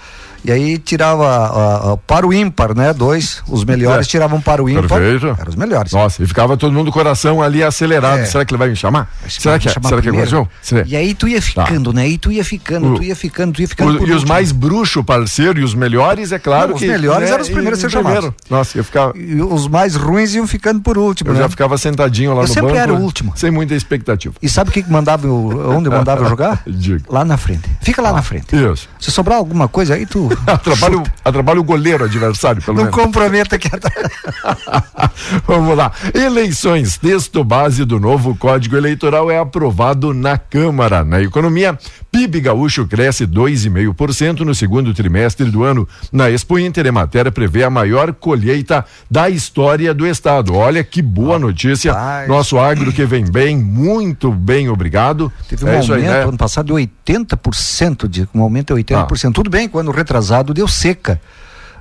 E 0.46 0.52
aí 0.52 0.78
tirava 0.78 1.26
ah, 1.26 1.92
ah, 1.92 1.96
para 2.06 2.26
o 2.26 2.32
ímpar, 2.32 2.74
né? 2.76 2.92
Dois, 2.92 3.42
os 3.48 3.64
melhores 3.64 4.06
É. 4.06 4.10
tiravam 4.10 4.40
para 4.40 4.62
o 4.62 4.68
ímpar. 4.68 5.00
Perfeito. 5.00 5.26
Eram 5.38 5.48
os 5.48 5.56
melhores. 5.56 5.92
Nossa, 5.92 6.22
e 6.22 6.26
ficava 6.26 6.56
todo 6.56 6.72
mundo 6.72 6.92
coração 6.92 7.42
ali 7.42 7.62
acelerado. 7.62 8.20
É. 8.20 8.24
Será 8.26 8.44
que 8.44 8.52
ele 8.52 8.58
vai 8.58 8.68
me 8.68 8.76
chamar? 8.76 9.10
Que 9.24 9.42
Será 9.42 9.58
que, 9.58 9.68
é- 9.68 9.72
chamar 9.72 9.88
será 9.88 10.00
que 10.00 10.08
é 10.08 10.10
primeiro. 10.12 10.30
Brasil? 10.30 10.48
Será? 10.62 10.84
E 10.86 10.94
aí 10.96 11.14
tu 11.14 11.26
ia 11.26 11.42
ficando, 11.42 11.92
né? 11.92 12.08
E 12.08 12.16
tu 12.18 12.30
ia 12.30 12.44
ficando, 12.44 12.92
O- 12.92 12.94
tu 12.96 13.02
ia 13.02 13.16
ficando, 13.16 13.52
tu 13.54 13.60
ia 13.62 13.68
ficando. 13.68 13.90
O- 13.90 14.06
e 14.06 14.10
os 14.10 14.10
último. 14.22 14.28
mais 14.28 14.52
bruxos, 14.52 15.04
parceiro, 15.04 15.58
e 15.58 15.64
os 15.64 15.74
melhores, 15.74 16.30
é 16.32 16.38
claro 16.38 16.68
Não, 16.68 16.74
os 16.76 16.80
que. 16.80 16.86
melhores 16.88 17.30
eram 17.30 17.42
os 17.42 17.48
primeiros 17.48 17.78
a 17.78 17.82
ser 17.82 17.90
chamados. 17.90 18.30
Nossa, 18.48 18.78
eu 18.78 18.84
ficava. 18.84 19.12
E 19.18 19.42
os 19.42 19.66
mais 19.68 19.96
ruins 19.96 20.34
iam 20.34 20.46
ficando 20.46 20.80
por 20.80 20.96
último, 20.96 21.30
Eu 21.30 21.34
né? 21.34 21.40
já 21.40 21.48
ficava 21.48 21.76
sentadinho 21.76 22.30
lá 22.34 22.42
Eu 22.42 22.42
no 22.42 22.48
sempre 22.48 22.62
banco. 22.68 22.76
era 22.78 22.94
o 22.94 23.00
último. 23.00 23.32
Sem 23.36 23.50
muita 23.50 23.74
expectativa. 23.74 24.34
E 24.40 24.48
sabe 24.48 24.70
o 24.70 24.72
que, 24.72 24.82
que 24.82 24.90
mandava 24.92 25.26
eu, 25.26 25.34
onde 25.70 25.88
eu 25.88 25.92
mandava 25.92 26.22
eu 26.22 26.28
jogar? 26.28 26.62
Diga. 26.66 27.02
Lá 27.08 27.24
na 27.24 27.36
frente. 27.36 27.68
Fica 27.82 28.00
lá 28.00 28.12
na 28.12 28.22
frente. 28.22 28.54
Isso. 28.54 28.88
Se 29.00 29.10
sobrar 29.10 29.38
alguma 29.38 29.66
coisa 29.66 29.94
aí, 29.94 30.06
tu. 30.06 30.28
Atrapalha, 30.46 30.98
o- 30.98 31.02
atrapalha 31.24 31.60
o 31.60 31.64
goleiro 31.64 32.04
adversário, 32.04 32.62
pelo 32.62 32.76
Não 32.78 32.84
menos. 32.84 32.98
comprometa 33.00 33.58
que. 33.58 33.68
Vamos 35.46 35.76
lá. 35.76 35.92
Eleições. 36.14 36.96
Texto 36.98 37.42
base 37.44 37.84
do 37.84 37.98
novo 38.00 38.36
Código 38.36 38.76
Eleitoral 38.76 39.30
é 39.30 39.38
aprovado 39.38 40.12
na 40.14 40.38
Câmara. 40.38 41.04
Na 41.04 41.20
economia, 41.20 41.78
PIB 42.16 42.40
gaúcho 42.40 42.86
cresce 42.86 43.26
2,5% 43.26 44.40
no 44.40 44.54
segundo 44.54 44.94
trimestre 44.94 45.50
do 45.50 45.62
ano. 45.62 45.86
Na 46.10 46.30
Expo 46.30 46.58
Inter, 46.58 46.86
a 46.86 46.92
matéria 46.92 47.30
prevê 47.30 47.62
a 47.62 47.68
maior 47.68 48.14
colheita 48.14 48.86
da 49.10 49.28
história 49.28 49.92
do 49.92 50.06
estado. 50.06 50.54
Olha 50.54 50.82
que 50.82 51.02
boa 51.02 51.38
notícia. 51.38 51.94
Nosso 52.26 52.58
agro 52.58 52.90
que 52.90 53.04
vem 53.04 53.22
bem, 53.30 53.54
muito 53.58 54.32
bem, 54.32 54.70
obrigado. 54.70 55.30
Teve 55.46 55.66
um 55.66 55.68
É 55.68 55.72
aumento 55.74 55.92
aí, 55.92 56.02
né? 56.04 56.22
ano 56.22 56.38
passado 56.38 56.74
de 56.74 56.88
80%, 57.06 58.08
de, 58.08 58.26
um 58.34 58.40
aumento 58.40 58.74
de 58.74 58.82
80%. 58.82 59.28
Ah. 59.28 59.32
Tudo 59.34 59.50
bem, 59.50 59.68
quando 59.68 59.90
retrasado 59.90 60.54
deu 60.54 60.66
seca. 60.66 61.20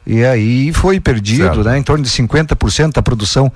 E 0.06 0.22
aí 0.26 0.74
foi 0.74 1.00
perdido, 1.00 1.46
Certo. 1.46 1.64
né? 1.64 1.78
Em 1.78 1.82
torno 1.84 2.04
de 2.04 2.10
50% 2.10 2.92
da 2.92 3.02
produção. 3.02 3.50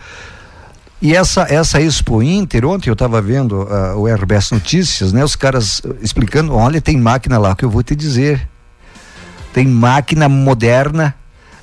E 1.02 1.16
essa, 1.16 1.44
essa 1.50 1.82
Expo 1.82 2.22
Inter, 2.22 2.66
ontem 2.66 2.90
eu 2.90 2.94
estava 2.94 3.22
vendo 3.22 3.68
ah, 3.70 3.96
o 3.96 4.06
RBS 4.06 4.52
Notícias, 4.52 5.14
né? 5.14 5.24
Os 5.24 5.36
caras 5.36 5.82
ah, 5.86 5.94
explicando, 6.02 6.54
olha, 6.54 6.82
tem 6.82 6.98
máquina 6.98 7.38
lá, 7.38 7.56
que 7.56 7.64
eu 7.64 7.70
vou 7.70 7.82
te 7.82 7.96
dizer. 7.96 8.48
Tem 9.54 9.66
máquina 9.66 10.28
moderna. 10.28 11.16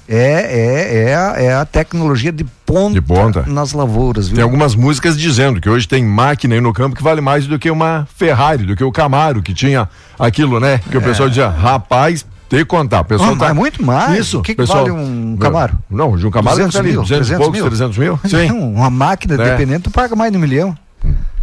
É, 0.09 0.15
é, 0.15 1.09
é, 1.09 1.15
a, 1.17 1.35
é 1.37 1.55
a 1.55 1.65
tecnologia 1.65 2.31
de 2.31 2.45
ponta, 2.65 2.95
De 2.95 3.01
ponta. 3.01 3.45
nas 3.47 3.73
lavouras, 3.73 4.29
viu? 4.29 4.37
Tem 4.37 4.45
algumas 4.45 4.77
músicas 4.77 5.19
dizendo 5.19 5.61
que 5.61 5.69
hoje 5.69 5.89
tem 5.89 6.05
máquina 6.05 6.55
aí 6.55 6.61
no 6.61 6.73
campo 6.73 6.95
que 6.95 7.03
vale 7.03 7.21
mais 7.21 7.49
do 7.49 7.59
que 7.59 7.69
uma 7.69 8.07
Ferrari, 8.15 8.65
do 8.65 8.77
que 8.77 8.85
o 8.85 8.93
Camaro, 8.93 9.43
que 9.43 9.53
tinha 9.53 9.89
aquilo, 10.17 10.61
né? 10.61 10.79
Que 10.79 10.97
o 10.97 11.03
pessoal 11.03 11.29
dizia, 11.29 11.49
rapaz, 11.49 12.25
tem 12.49 12.61
que 12.61 12.65
contar. 12.65 13.01
O 13.01 13.05
pessoal 13.05 13.33
Ah, 13.33 13.37
tá... 13.37 13.55
muito 13.55 13.85
mais. 13.85 14.19
Isso. 14.19 14.39
O 14.39 14.43
que 14.43 14.55
que 14.55 14.63
pessoal... 14.63 14.85
vale 14.85 14.91
um 14.93 15.37
Camaro? 15.37 15.79
Não, 15.91 16.17
de 16.17 16.27
um 16.27 16.31
Camaro 16.31 16.57
200 16.57 16.75
tá 16.75 16.81
ali, 16.81 16.91
mil, 16.93 17.03
200 17.03 17.27
e 17.27 17.31
300 17.31 17.39
poucos, 17.45 17.61
mil? 17.61 17.71
300 17.71 17.99
mil. 17.99 18.21
Sim, 18.25 18.49
Não, 18.49 18.73
uma 18.75 18.91
máquina, 18.91 19.35
É. 19.35 19.51
dependendo, 19.51 19.85
tu 19.85 19.91
paga 19.91 20.15
mais 20.15 20.31
de 20.31 20.39
um 20.39 20.41
milhão. 20.41 20.77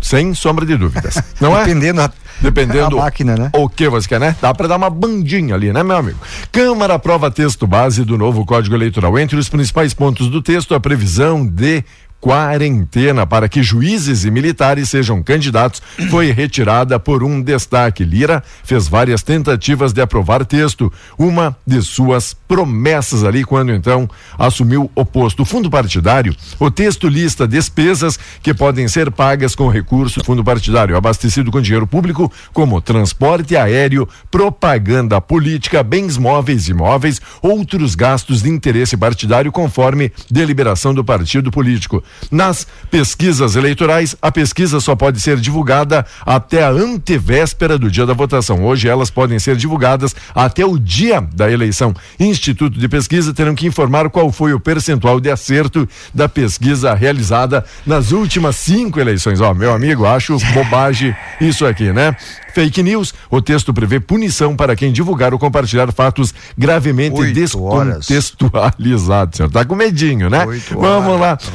sem 0.02 0.34
sombra 0.34 0.66
de 0.66 0.76
dúvidas. 0.76 1.16
Não 1.40 1.56
é? 1.58 1.64
Dependendo 1.64 2.02
a, 2.02 2.12
Dependendo 2.42 3.00
a 3.00 3.04
máquina, 3.04 3.36
né? 3.38 3.50
o 3.54 3.70
que 3.70 3.88
você 3.88 4.06
quer, 4.08 4.20
né? 4.20 4.36
Dá 4.42 4.54
pra 4.54 4.68
dar 4.68 4.76
uma 4.76 4.90
bandinha 4.90 5.56
ali, 5.56 5.72
né, 5.72 5.82
meu 5.82 5.96
amigo? 5.96 6.18
Câmara 6.52 6.96
aprova 6.96 7.32
texto 7.32 7.66
base 7.66 8.04
do 8.04 8.18
novo 8.18 8.46
Código 8.46 8.76
Eleitoral. 8.76 9.18
Entre 9.18 9.38
os 9.38 9.48
principais 9.48 9.94
pontos 9.94 10.28
do 10.30 10.42
texto, 10.42 10.76
a 10.76 10.80
previsão 10.80 11.46
de 11.48 11.84
quarentena 12.24 13.28
para 13.28 13.50
que 13.50 13.62
juízes 13.62 14.24
e 14.24 14.32
militares 14.32 14.90
sejam 14.90 15.22
candidatos 15.22 15.82
foi 16.10 16.32
retirada 16.32 16.98
por 16.98 17.22
um 17.22 17.42
destaque. 17.42 18.06
Lira 18.06 18.42
fez 18.64 18.88
várias 18.88 19.22
tentativas 19.22 19.92
de 19.92 20.00
aprovar 20.00 20.46
texto, 20.46 20.90
uma 21.18 21.54
de 21.68 21.82
suas 21.82 22.34
promessas 22.34 23.26
ali 23.26 23.44
quando 23.44 23.74
então 23.74 24.10
assumiu 24.40 24.90
o 24.96 25.06
posto. 25.06 25.42
O 25.42 25.46
fundo 25.46 25.70
partidário, 25.70 26.34
o 26.58 26.72
texto 26.72 27.10
lista 27.10 27.46
despesas 27.46 28.18
que 28.42 28.54
podem 28.54 28.88
ser 28.88 29.12
pagas 29.12 29.54
com 29.54 29.68
recurso 29.68 30.22
do 30.22 30.26
fundo 30.26 30.46
partidário, 30.46 30.96
abastecido 30.96 31.52
com 31.52 31.60
dinheiro 31.60 31.86
público, 31.86 32.32
como 32.54 32.80
transporte 32.80 33.58
aéreo, 33.58 34.08
propaganda 34.32 35.20
política, 35.20 35.84
bens 35.84 36.18
móveis 36.18 36.70
e 36.70 36.72
imóveis, 36.72 37.20
outros 37.42 37.96
gastos 37.96 38.44
de 38.44 38.50
interesse 38.50 38.96
partidário 38.96 39.52
conforme 39.52 40.10
deliberação 40.32 40.94
do 40.94 41.04
partido 41.04 41.52
político. 41.52 42.02
Nas 42.32 42.66
pesquisas 42.90 43.56
eleitorais, 43.56 44.16
a 44.22 44.32
pesquisa 44.32 44.80
só 44.80 44.96
pode 44.96 45.20
ser 45.20 45.38
divulgada 45.38 46.06
até 46.26 46.64
a 46.64 46.70
antevéspera 46.70 47.78
do 47.78 47.90
dia 47.90 48.06
da 48.06 48.14
votação. 48.14 48.66
Hoje 48.66 48.88
elas 48.88 49.10
podem 49.10 49.40
ser 49.40 49.56
divulgadas 49.56 50.16
até 50.34 50.66
o 50.66 50.78
dia 50.78 51.22
da 51.34 51.52
eleição. 51.52 51.94
Instituto 52.20 52.80
de 52.80 52.88
Pesquisa 52.88 53.34
terão 53.34 53.56
que 53.56 53.68
informar 53.68 54.10
qual 54.10 54.32
foi 54.32 54.54
o 54.54 54.60
percentual 54.60 55.20
de 55.20 55.30
acerto 55.30 55.88
da 56.14 56.30
pesquisa 56.30 56.94
realizada 56.94 57.66
nas 57.86 58.12
últimas 58.12 58.56
cinco 58.56 59.00
eleições. 59.00 59.42
Ó, 59.42 59.54
meu 59.54 59.74
amigo, 59.74 60.06
acho 60.06 60.38
bobagem 60.54 61.16
isso 61.40 61.66
aqui, 61.66 61.92
né? 61.92 62.16
Fake 62.54 62.84
news. 62.84 63.14
O 63.32 63.42
texto 63.42 63.74
prevê 63.74 64.00
punição 64.00 64.56
para 64.56 64.76
quem 64.76 64.92
divulgar 64.92 65.34
ou 65.34 65.40
compartilhar 65.40 65.92
fatos 65.92 66.34
gravemente 66.56 67.20
Oito 67.20 67.34
descontextualizados. 67.34 69.38
Senhor, 69.38 69.50
tá 69.50 69.66
com 69.66 69.76
medinho, 69.76 70.30
né? 70.30 70.46
Vamos 70.72 71.20
lá. 71.20 71.32
horas. 71.32 71.50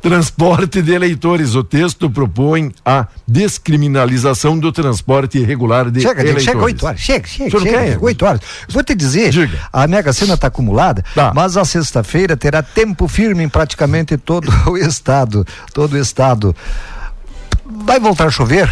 Transporte 0.00 0.80
de 0.82 0.92
eleitores. 0.92 1.54
O 1.54 1.62
texto 1.64 2.08
propõe 2.10 2.72
a 2.84 3.06
descriminalização 3.26 4.58
do 4.58 4.70
transporte 4.72 5.38
irregular 5.38 5.90
de 5.90 6.00
Chega, 6.00 6.20
eleitores. 6.20 6.44
chega 6.44 6.58
8 6.62 6.86
horas. 6.86 7.00
Chega, 7.00 7.26
chega, 7.28 7.50
senhor 7.50 7.62
chega. 7.62 7.98
8 8.04 8.24
horas. 8.26 8.40
Vou 8.68 8.82
te 8.82 8.94
dizer, 8.94 9.30
Diga. 9.30 9.58
a 9.72 9.86
Mega 9.86 10.12
Sena 10.12 10.34
está 10.34 10.46
acumulada, 10.48 11.04
Tá. 11.14 11.32
mas 11.34 11.56
a 11.56 11.64
sexta-feira 11.64 12.36
terá 12.36 12.62
tempo 12.62 13.08
firme 13.08 13.42
em 13.44 13.48
praticamente 13.48 14.16
todo 14.16 14.48
o 14.70 14.76
estado. 14.76 15.46
Todo 15.72 15.94
o 15.94 15.98
estado. 15.98 16.54
Vai 17.84 17.98
voltar 17.98 18.26
a 18.26 18.30
chover? 18.30 18.70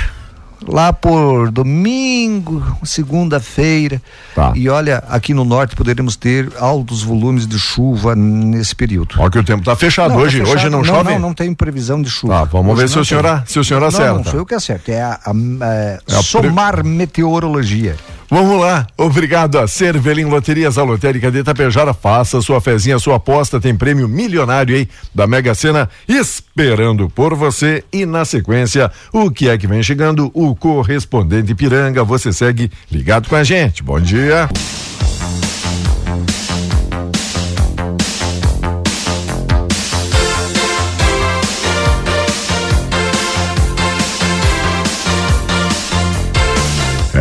Lá 0.66 0.92
por 0.92 1.50
domingo, 1.50 2.62
segunda-feira. 2.83 4.00
Tá. 4.35 4.52
E 4.54 4.68
olha, 4.68 5.02
aqui 5.09 5.35
no 5.35 5.44
norte 5.44 5.76
poderemos 5.76 6.16
ter 6.16 6.50
altos 6.59 7.02
volumes 7.02 7.47
de 7.47 7.59
chuva 7.59 8.14
nesse 8.16 8.75
período. 8.75 9.14
Ó 9.18 9.28
que 9.28 9.38
o 9.38 9.44
tempo 9.44 9.62
tá 9.64 9.76
fechado 9.76 10.11
Não, 10.11 10.16
tá 10.16 10.23
hoje. 10.23 10.38
fechado. 10.40 10.54
Hoje 10.56 10.71
não, 10.71 10.78
não 10.78 10.85
chove? 10.85 11.12
Não, 11.12 11.18
não 11.18 11.35
tem 11.35 11.52
previsão 11.54 12.00
de 12.00 12.09
chuva. 12.11 12.35
Tá, 12.35 12.44
vamos 12.44 12.73
Hoje 12.73 12.83
ver 12.83 12.88
se 12.88 12.94
não 12.97 13.02
o 13.02 13.04
senhor 13.04 13.26
a- 13.26 13.44
se 13.47 13.59
o 13.59 13.64
senhor 13.64 13.80
Não, 13.80 13.88
acerta. 13.88 14.12
Não, 14.14 14.25
sou 14.25 14.40
eu 14.40 14.47
que 14.47 14.54
acerto. 14.54 14.90
É 14.90 15.02
a, 15.02 15.21
a- 15.25 15.33
é, 15.66 15.99
É 16.09 16.12
a 16.12 16.16
pre- 16.16 16.23
Somar 16.23 16.85
Meteorologia. 16.85 17.97
Vamos 18.31 18.61
lá, 18.61 18.87
obrigado 18.97 19.59
a 19.59 19.69
Cervelim 19.69 20.25
Loterias, 20.25 20.78
a 20.78 20.83
lotérica 20.83 21.31
de 21.31 21.38
Itapejara, 21.38 21.93
faça 21.93 22.40
sua 22.40 22.61
fezinha, 22.61 22.99
sua 22.99 23.16
aposta, 23.16 23.61
tem 23.61 23.76
prêmio 23.76 24.09
milionário 24.09 24.75
aí 24.75 24.88
da 25.14 25.26
Mega 25.26 25.54
Sena 25.54 25.88
esperando 26.09 27.09
por 27.11 27.35
você. 27.35 27.85
E 27.93 28.07
na 28.07 28.25
sequência, 28.25 28.90
o 29.12 29.31
que 29.31 29.49
é 29.49 29.59
que 29.59 29.66
vem 29.66 29.83
chegando? 29.83 30.31
O 30.35 30.54
correspondente 30.54 31.54
Piranga, 31.54 32.02
você 32.02 32.33
segue 32.33 32.71
ligado 32.90 33.28
com 33.28 33.37
a 33.37 33.45
gente, 33.45 33.83
bom 33.83 34.00
dia. 34.00 34.49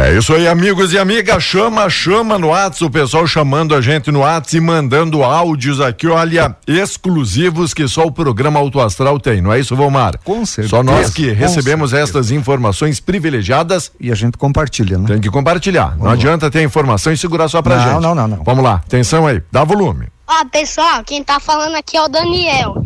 É 0.06 0.18
isso 0.18 0.34
aí, 0.34 0.50
amigos 0.50 0.92
e 0.92 0.98
amigas. 0.98 1.42
Chama, 1.42 1.90
chama 1.90 2.38
no 2.38 2.48
WhatsApp, 2.50 2.84
o 2.84 2.90
pessoal 2.90 3.26
chamando 3.26 3.74
a 3.74 3.80
gente 3.80 4.12
no 4.12 4.20
WhatsApp 4.20 4.58
e 4.58 4.60
mandando 4.60 5.24
áudios 5.24 5.80
aqui, 5.80 6.08
olha, 6.08 6.58
exclusivos 6.68 7.74
que 7.74 7.88
só 7.88 8.04
o 8.04 8.12
programa 8.12 8.60
Auto 8.60 8.82
Astral 8.82 9.18
tem, 9.18 9.42
não 9.42 9.54
é 9.54 9.62
isso, 9.62 9.78
Vomar? 9.78 10.18
Com 10.26 10.46
certeza, 10.46 10.76
Só 10.76 10.84
nós 10.84 11.10
que 11.13 11.32
recebemos 11.32 11.92
certeza. 11.92 12.10
estas 12.20 12.32
informações 12.32 13.00
privilegiadas, 13.00 13.94
E 13.98 14.12
a 14.12 14.16
gente 14.16 14.38
compartilha, 14.38 14.98
né? 14.98 15.08
tem 15.08 15.22
que 15.22 15.30
compartilhar. 15.30 15.96
Não 15.98 16.08
lá. 16.08 16.13
adianta 16.13 16.52
ter 16.52 16.62
informação 16.63 17.13
e 17.13 17.18
segurar 17.18 17.48
só 17.48 17.62
pra 17.62 17.78
Não, 17.78 17.84
gente. 17.94 18.02
não, 18.02 18.13
não, 18.13 18.28
não. 18.28 18.44
Vamos 18.44 18.62
lá, 18.63 18.82
atenção 18.86 19.26
aí, 19.26 19.42
dá 19.50 19.63
volume. 19.63 20.08
Ó, 20.28 20.44
pessoal, 20.52 21.02
quem 21.06 21.24
tá 21.24 21.39
falando 21.39 21.76
aqui 21.76 21.96
é 21.96 22.02
o 22.04 22.10
Daniel. 22.10 22.86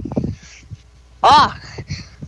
Ó, 1.23 1.49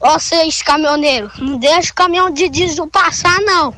ó, 0.01 0.13
vocês 0.17 0.63
caminhoneiros, 0.63 1.31
não 1.39 1.59
deixa 1.59 1.91
o 1.91 1.95
caminhão 1.95 2.31
de 2.31 2.49
diesel 2.49 2.87
passar, 2.87 3.39
não. 3.41 3.71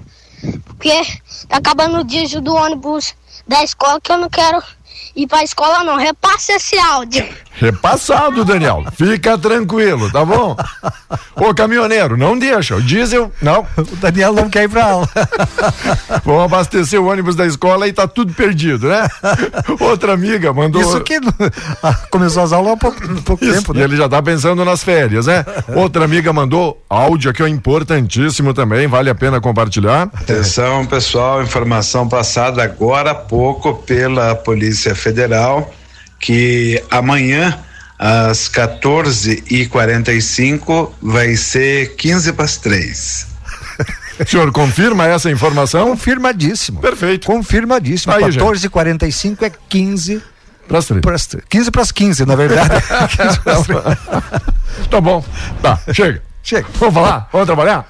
Porque 0.81 0.99
tá 1.47 1.57
acabando 1.57 1.99
o 1.99 2.03
diesel 2.03 2.41
do 2.41 2.55
ônibus 2.55 3.13
da 3.47 3.63
escola 3.63 4.01
que 4.01 4.11
eu 4.11 4.17
não 4.17 4.27
quero 4.27 4.63
ir 5.15 5.27
pra 5.27 5.43
escola, 5.43 5.83
não. 5.83 5.95
Repassa 5.95 6.53
esse 6.53 6.75
áudio. 6.75 7.23
Repassado, 7.53 8.45
Daniel. 8.45 8.83
Fica 8.95 9.37
tranquilo, 9.37 10.09
tá 10.11 10.23
bom? 10.25 10.55
Ô, 11.35 11.53
caminhoneiro, 11.53 12.17
não 12.17 12.37
deixa. 12.37 12.75
O 12.75 12.81
diesel, 12.81 13.31
não. 13.41 13.67
O 13.77 13.95
Daniel 13.97 14.33
não 14.33 14.49
quer 14.49 14.63
ir 14.63 14.69
pra 14.69 14.85
aula. 14.85 15.09
Vamos 16.23 16.43
abastecer 16.43 16.99
o 16.99 17.05
ônibus 17.05 17.35
da 17.35 17.45
escola 17.45 17.87
e 17.87 17.93
tá 17.93 18.07
tudo 18.07 18.33
perdido, 18.33 18.87
né? 18.87 19.07
Outra 19.79 20.13
amiga 20.13 20.53
mandou. 20.53 20.81
Isso 20.81 21.01
que 21.01 21.19
ah, 21.83 21.93
começou 22.09 22.43
as 22.43 22.53
aulas 22.53 22.73
há 22.73 22.77
pouco, 22.77 23.21
pouco 23.23 23.43
Isso, 23.43 23.55
tempo, 23.55 23.73
E 23.73 23.77
né? 23.79 23.83
ele 23.83 23.97
já 23.97 24.07
tá 24.07 24.21
pensando 24.21 24.63
nas 24.65 24.83
férias, 24.83 25.27
né? 25.27 25.45
Outra 25.75 26.05
amiga 26.05 26.31
mandou 26.33 26.81
áudio 26.89 27.31
aqui, 27.31 27.43
ó, 27.43 27.47
importantíssimo 27.47 28.53
também, 28.53 28.87
vale 28.87 29.09
a 29.09 29.15
pena 29.15 29.39
compartilhar. 29.41 30.09
Atenção, 30.13 30.85
pessoal, 30.85 31.43
informação 31.43 32.07
passada 32.07 32.63
agora 32.63 33.11
há 33.11 33.15
pouco 33.15 33.75
pela 33.75 34.35
Polícia 34.35 34.95
Federal 34.95 35.71
que 36.21 36.81
amanhã 36.89 37.59
às 37.99 38.47
14h45 38.49 40.91
vai 41.01 41.35
ser 41.35 41.95
15 41.95 42.31
para 42.33 42.45
as 42.45 42.57
3. 42.57 43.27
O 44.19 44.25
senhor 44.29 44.51
confirma 44.51 45.07
essa 45.07 45.31
informação? 45.31 45.87
Confirmadíssimo. 45.89 46.79
Perfeito. 46.79 47.25
Confirmadíssimo. 47.25 48.13
Aí, 48.13 48.31
gente. 48.31 48.43
14h45 48.43 49.41
é 49.43 49.51
15 49.69 50.21
Pras 50.67 50.85
três. 50.85 51.01
pras, 51.01 51.27
15 51.49 51.71
para 51.71 51.81
as 51.81 51.91
15, 51.91 52.23
na 52.25 52.35
verdade. 52.35 52.69
15 53.17 53.39
pras 53.39 53.63
três. 53.65 53.81
Tá 54.89 55.01
bom. 55.01 55.25
Tá, 55.61 55.79
chega. 55.91 56.21
Chega. 56.43 56.67
Vamos 56.79 56.93
falar? 56.93 57.27
Vamos 57.31 57.47
trabalhar? 57.47 57.89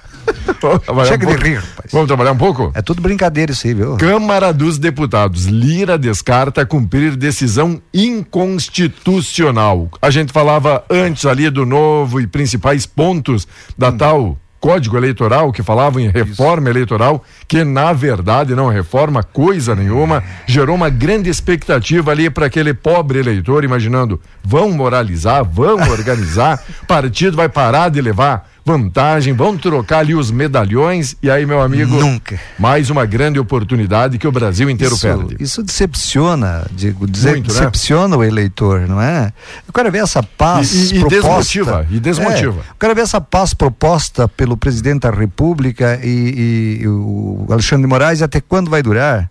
Chega 1.05 1.25
um 1.25 1.29
de 1.29 1.35
pouco? 1.35 1.43
rir, 1.43 1.55
rapaz. 1.55 1.91
Vamos 1.91 2.07
trabalhar 2.07 2.31
um 2.31 2.37
pouco? 2.37 2.71
É 2.73 2.81
tudo 2.81 3.01
brincadeira 3.01 3.51
isso 3.51 3.65
aí, 3.67 3.73
viu? 3.73 3.97
Câmara 3.97 4.53
dos 4.53 4.77
Deputados, 4.77 5.45
Lira 5.45 5.97
descarta 5.97 6.65
cumprir 6.65 7.15
decisão 7.15 7.81
inconstitucional. 7.93 9.89
A 10.01 10.09
gente 10.09 10.31
falava 10.31 10.83
antes 10.89 11.25
ali 11.25 11.49
do 11.49 11.65
novo 11.65 12.19
e 12.21 12.27
principais 12.27 12.85
pontos 12.85 13.47
da 13.77 13.91
tal 13.91 14.37
Código 14.61 14.95
Eleitoral, 14.95 15.51
que 15.51 15.63
falavam 15.63 15.99
em 15.99 16.07
reforma 16.07 16.69
eleitoral, 16.69 17.25
que 17.47 17.63
na 17.63 17.91
verdade 17.93 18.53
não 18.53 18.67
reforma 18.67 19.23
coisa 19.23 19.75
nenhuma, 19.75 20.23
gerou 20.45 20.75
uma 20.75 20.87
grande 20.87 21.31
expectativa 21.31 22.11
ali 22.11 22.29
para 22.29 22.45
aquele 22.45 22.71
pobre 22.71 23.17
eleitor, 23.17 23.63
imaginando, 23.63 24.21
vão 24.43 24.71
moralizar, 24.71 25.43
vão 25.43 25.77
organizar, 25.89 26.63
partido 26.87 27.35
vai 27.35 27.49
parar 27.49 27.89
de 27.89 27.99
levar 27.99 28.50
vantagem, 28.63 29.33
vão 29.33 29.57
trocar 29.57 29.99
ali 29.99 30.13
os 30.13 30.29
medalhões, 30.29 31.15
e 31.21 31.31
aí, 31.31 31.45
meu 31.45 31.61
amigo, 31.61 31.95
Nunca. 31.99 32.39
mais 32.59 32.89
uma 32.91 33.05
grande 33.05 33.39
oportunidade 33.39 34.17
que 34.19 34.27
o 34.27 34.31
Brasil 34.31 34.69
inteiro 34.69 34.93
isso, 34.93 35.01
perde. 35.07 35.35
Isso 35.39 35.63
decepciona, 35.63 36.65
digo, 36.71 37.07
dizer, 37.07 37.31
Muito, 37.31 37.47
né? 37.53 37.59
decepciona 37.59 38.15
o 38.15 38.23
eleitor, 38.23 38.87
não 38.87 39.01
é? 39.01 39.33
Eu 39.67 39.73
quero 39.73 39.91
ver 39.91 39.99
essa 40.03 40.21
paz 40.21 40.71
E- 40.73 40.95
e- 40.95 40.97
e 40.97 40.99
proposta. 40.99 41.15
desmotiva, 41.15 41.87
e 41.89 41.99
desmotiva. 41.99 42.61
É, 42.61 42.69
eu 42.71 42.75
quero 42.79 42.95
ver 42.95 43.01
essa 43.01 43.19
paz 43.19 43.53
proposta 43.53 44.27
pelo 44.27 44.55
presidente 44.55 45.01
da 45.01 45.11
República 45.11 45.99
e, 46.03 46.79
e 46.81 46.87
o 46.87 47.47
Alexandre 47.49 47.83
de 47.83 47.89
Moraes 47.89 48.21
até 48.21 48.39
quando 48.39 48.69
vai 48.69 48.83
durar? 48.83 49.29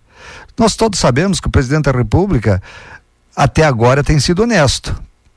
Nós 0.59 0.75
todos 0.77 0.99
sabemos 0.99 1.41
que 1.41 1.47
o 1.47 1.51
presidente 1.51 1.85
da 1.85 1.93
República 1.93 2.61
até 3.37 3.65
agora 3.65 4.03
tem 4.03 4.19
sido 4.19 4.43
honesto. 4.43 4.95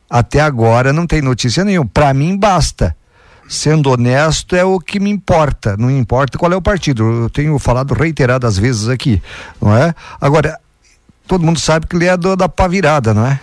Até 0.09 0.41
agora 0.41 0.91
não 0.91 1.07
tem 1.07 1.21
notícia 1.21 1.63
nenhuma. 1.63 1.89
Para 1.93 2.13
mim 2.13 2.35
basta. 2.37 2.95
Sendo 3.53 3.91
honesto 3.91 4.55
é 4.55 4.65
o 4.65 4.79
que 4.79 4.99
me 4.99 5.11
importa, 5.11 5.77
não 5.77 5.91
importa 5.91 6.39
qual 6.39 6.51
é 6.51 6.55
o 6.55 6.61
partido. 6.61 7.03
Eu 7.03 7.29
tenho 7.29 7.59
falado 7.59 7.93
reiteradas 7.93 8.57
vezes 8.57 8.89
aqui, 8.89 9.21
não 9.61 9.77
é? 9.77 9.93
Agora, 10.19 10.59
todo 11.27 11.45
mundo 11.45 11.59
sabe 11.59 11.85
que 11.85 11.95
ele 11.95 12.07
é 12.07 12.17
do, 12.17 12.35
da 12.35 12.49
pá 12.49 12.67
virada, 12.67 13.13
não 13.13 13.27
é? 13.27 13.39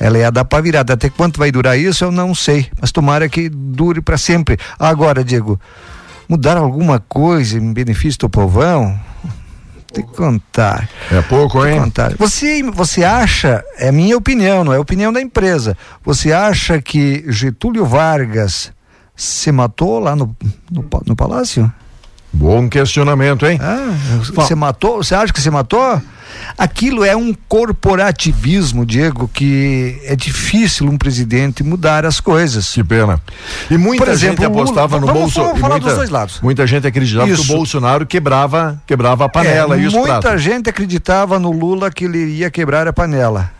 Ela 0.00 0.18
é 0.18 0.24
a 0.24 0.30
da 0.30 0.44
pá 0.44 0.60
virada. 0.60 0.94
Até 0.94 1.08
quanto 1.08 1.38
vai 1.38 1.52
durar 1.52 1.78
isso, 1.78 2.04
eu 2.04 2.10
não 2.10 2.34
sei. 2.34 2.68
Mas 2.80 2.90
tomara 2.90 3.28
que 3.28 3.48
dure 3.48 4.00
para 4.00 4.18
sempre. 4.18 4.58
Agora, 4.76 5.22
Diego, 5.22 5.60
mudar 6.28 6.56
alguma 6.56 6.98
coisa 6.98 7.56
em 7.56 7.72
benefício 7.72 8.18
do 8.18 8.28
povão? 8.28 8.98
Tem 9.92 10.04
que 10.04 10.12
contar. 10.12 10.88
É 11.12 11.22
pouco, 11.22 11.64
hein? 11.64 11.78
Contar. 11.78 12.16
Você, 12.16 12.64
você 12.64 13.04
acha, 13.04 13.64
é 13.78 13.92
minha 13.92 14.16
opinião, 14.16 14.64
não 14.64 14.72
é 14.72 14.76
a 14.76 14.80
opinião 14.80 15.12
da 15.12 15.20
empresa. 15.20 15.78
Você 16.04 16.32
acha 16.32 16.82
que 16.82 17.24
Getúlio 17.28 17.86
Vargas 17.86 18.73
se 19.16 19.50
matou 19.52 19.98
lá 19.98 20.14
no, 20.16 20.34
no, 20.70 20.84
no 21.06 21.16
palácio? 21.16 21.72
Bom 22.32 22.68
questionamento, 22.68 23.46
hein? 23.46 23.58
Ah, 23.62 23.94
você 24.34 24.54
matou? 24.56 24.96
Você 25.04 25.14
acha 25.14 25.32
que 25.32 25.40
você 25.40 25.50
matou? 25.50 26.02
Aquilo 26.58 27.04
é 27.04 27.14
um 27.14 27.32
corporativismo, 27.48 28.84
Diego, 28.84 29.28
que 29.32 30.00
é 30.04 30.16
difícil 30.16 30.88
um 30.88 30.98
presidente 30.98 31.62
mudar 31.62 32.04
as 32.04 32.18
coisas. 32.18 32.72
Que 32.72 32.82
pena. 32.82 33.20
E 33.70 33.78
muita 33.78 34.04
Por 34.04 34.12
exemplo, 34.12 34.42
gente 34.42 34.46
apostava 34.46 34.96
Lula, 34.96 35.00
no 35.00 35.06
vamos 35.06 35.34
Bolsonaro. 35.34 35.56
falar 35.60 35.74
muita, 35.74 35.86
dos 35.86 35.96
dois 35.96 36.10
lados. 36.10 36.40
Muita 36.42 36.66
gente 36.66 36.86
acreditava 36.88 37.28
Isso. 37.30 37.44
que 37.44 37.52
o 37.52 37.56
Bolsonaro 37.56 38.04
quebrava, 38.04 38.82
quebrava 38.84 39.24
a 39.24 39.28
panela 39.28 39.76
É, 39.76 39.80
e 39.82 39.86
os 39.86 39.94
muita 39.94 40.20
pratos. 40.20 40.42
gente 40.42 40.68
acreditava 40.68 41.38
no 41.38 41.52
Lula 41.52 41.88
que 41.90 42.04
ele 42.04 42.18
ia 42.38 42.50
quebrar 42.50 42.88
a 42.88 42.92
panela. 42.92 43.50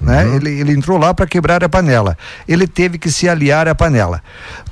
Né? 0.00 0.24
Uhum. 0.24 0.34
Ele, 0.36 0.50
ele 0.60 0.72
entrou 0.72 0.98
lá 0.98 1.14
para 1.14 1.26
quebrar 1.26 1.62
a 1.64 1.68
panela. 1.68 2.16
Ele 2.46 2.66
teve 2.66 2.98
que 2.98 3.10
se 3.10 3.28
aliar 3.28 3.66
à 3.68 3.74
panela. 3.74 4.22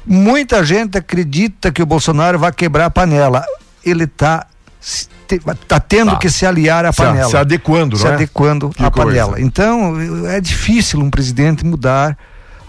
Muita 0.04 0.64
gente 0.64 0.98
acredita 0.98 1.70
que 1.72 1.82
o 1.82 1.86
Bolsonaro 1.86 2.38
vai 2.38 2.52
quebrar 2.52 2.86
a 2.86 2.90
panela. 2.90 3.44
Ele 3.84 4.04
está 4.04 4.46
tá 5.68 5.80
tendo 5.80 6.10
Tá. 6.12 6.16
que 6.18 6.28
se 6.28 6.44
aliar 6.44 6.84
à 6.84 6.92
panela. 6.92 7.30
se 7.30 7.36
adequando, 7.36 7.96
se 7.96 8.04
não 8.04 8.10
é? 8.10 8.14
adequando 8.14 8.70
Que 8.70 8.84
à 8.84 8.90
coisa. 8.90 9.08
panela. 9.08 9.40
Então, 9.40 9.94
é 10.28 10.40
difícil 10.40 11.00
um 11.00 11.08
presidente 11.08 11.64
mudar 11.64 12.18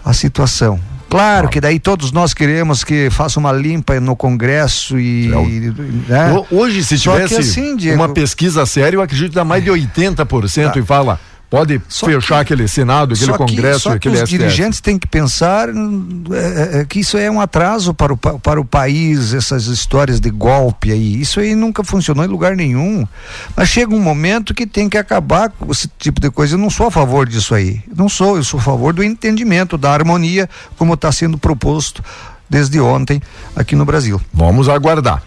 a 0.04 0.12
situação. 0.12 0.80
Claro 1.10 1.48
que 1.48 1.60
daí 1.60 1.78
todos 1.78 2.10
nós 2.10 2.34
queremos 2.34 2.82
que 2.82 3.08
faça 3.10 3.38
uma 3.38 3.52
limpa 3.52 4.00
no 4.00 4.16
Congresso 4.16 4.98
e. 4.98 5.28
né? 6.08 6.32
Ho- 6.32 6.46
Hoje, 6.50 6.82
se 6.82 6.98
Só 6.98 7.12
tivesse 7.14 7.36
assim, 7.36 7.76
Diego- 7.76 7.96
uma 8.00 8.08
pesquisa 8.08 8.64
séria, 8.66 8.96
eu 8.96 9.02
acredito 9.02 9.28
que 9.30 9.34
dá 9.36 9.44
mais 9.44 9.62
de 9.62 9.70
80% 9.70 10.72
Tá. 10.72 10.78
e 10.80 10.82
fala, 10.82 11.20
pode 11.54 11.80
Só 11.88 12.06
fechar 12.06 12.40
aquele 12.40 12.66
Senado, 12.66 13.14
aquele 13.14 13.26
Só 13.30 13.32
que- 13.32 13.38
Congresso, 13.38 13.80
só 13.80 13.90
que 13.90 13.96
aquele 13.96 14.14
os 14.16 14.20
STF. 14.22 14.38
dirigentes 14.38 14.80
têm 14.80 14.98
que 14.98 15.06
pensar 15.06 15.68
hum, 15.70 16.24
é, 16.32 16.80
é, 16.80 16.84
que 16.84 17.00
isso 17.00 17.16
é 17.16 17.30
um 17.30 17.40
atraso 17.40 17.94
para 17.94 18.12
o, 18.12 18.16
pa- 18.16 18.34
para 18.38 18.60
o 18.60 18.64
país, 18.64 19.32
essas 19.32 19.66
histórias 19.66 20.18
de 20.20 20.30
golpe 20.30 20.90
aí. 20.90 21.20
Isso 21.20 21.38
aí 21.40 21.54
nunca 21.54 21.84
funcionou 21.84 22.24
em 22.24 22.28
lugar 22.28 22.56
nenhum. 22.56 23.06
Mas 23.56 23.68
chega 23.68 23.94
um 23.94 24.00
momento 24.00 24.52
que 24.52 24.66
tem 24.66 24.88
que 24.88 24.98
acabar 24.98 25.48
com 25.50 25.70
esse 25.70 25.88
tipo 25.98 26.20
de 26.20 26.30
coisa. 26.30 26.54
Eu 26.54 26.58
não 26.58 26.70
sou 26.70 26.86
a 26.86 26.90
favor 26.90 27.28
disso 27.28 27.54
aí. 27.54 27.80
Não 27.94 28.08
sou, 28.08 28.36
eu 28.36 28.44
sou 28.44 28.58
a 28.58 28.62
favor 28.62 28.92
do 28.92 29.02
entendimento, 29.04 29.78
da 29.78 29.92
harmonia, 29.92 30.48
como 30.76 30.94
está 30.94 31.12
sendo 31.12 31.38
proposto 31.38 32.02
desde 32.50 32.80
ontem 32.80 33.22
aqui 33.54 33.74
no 33.76 33.84
Brasil. 33.84 34.20
Vamos 34.32 34.68
aguardar. 34.68 35.22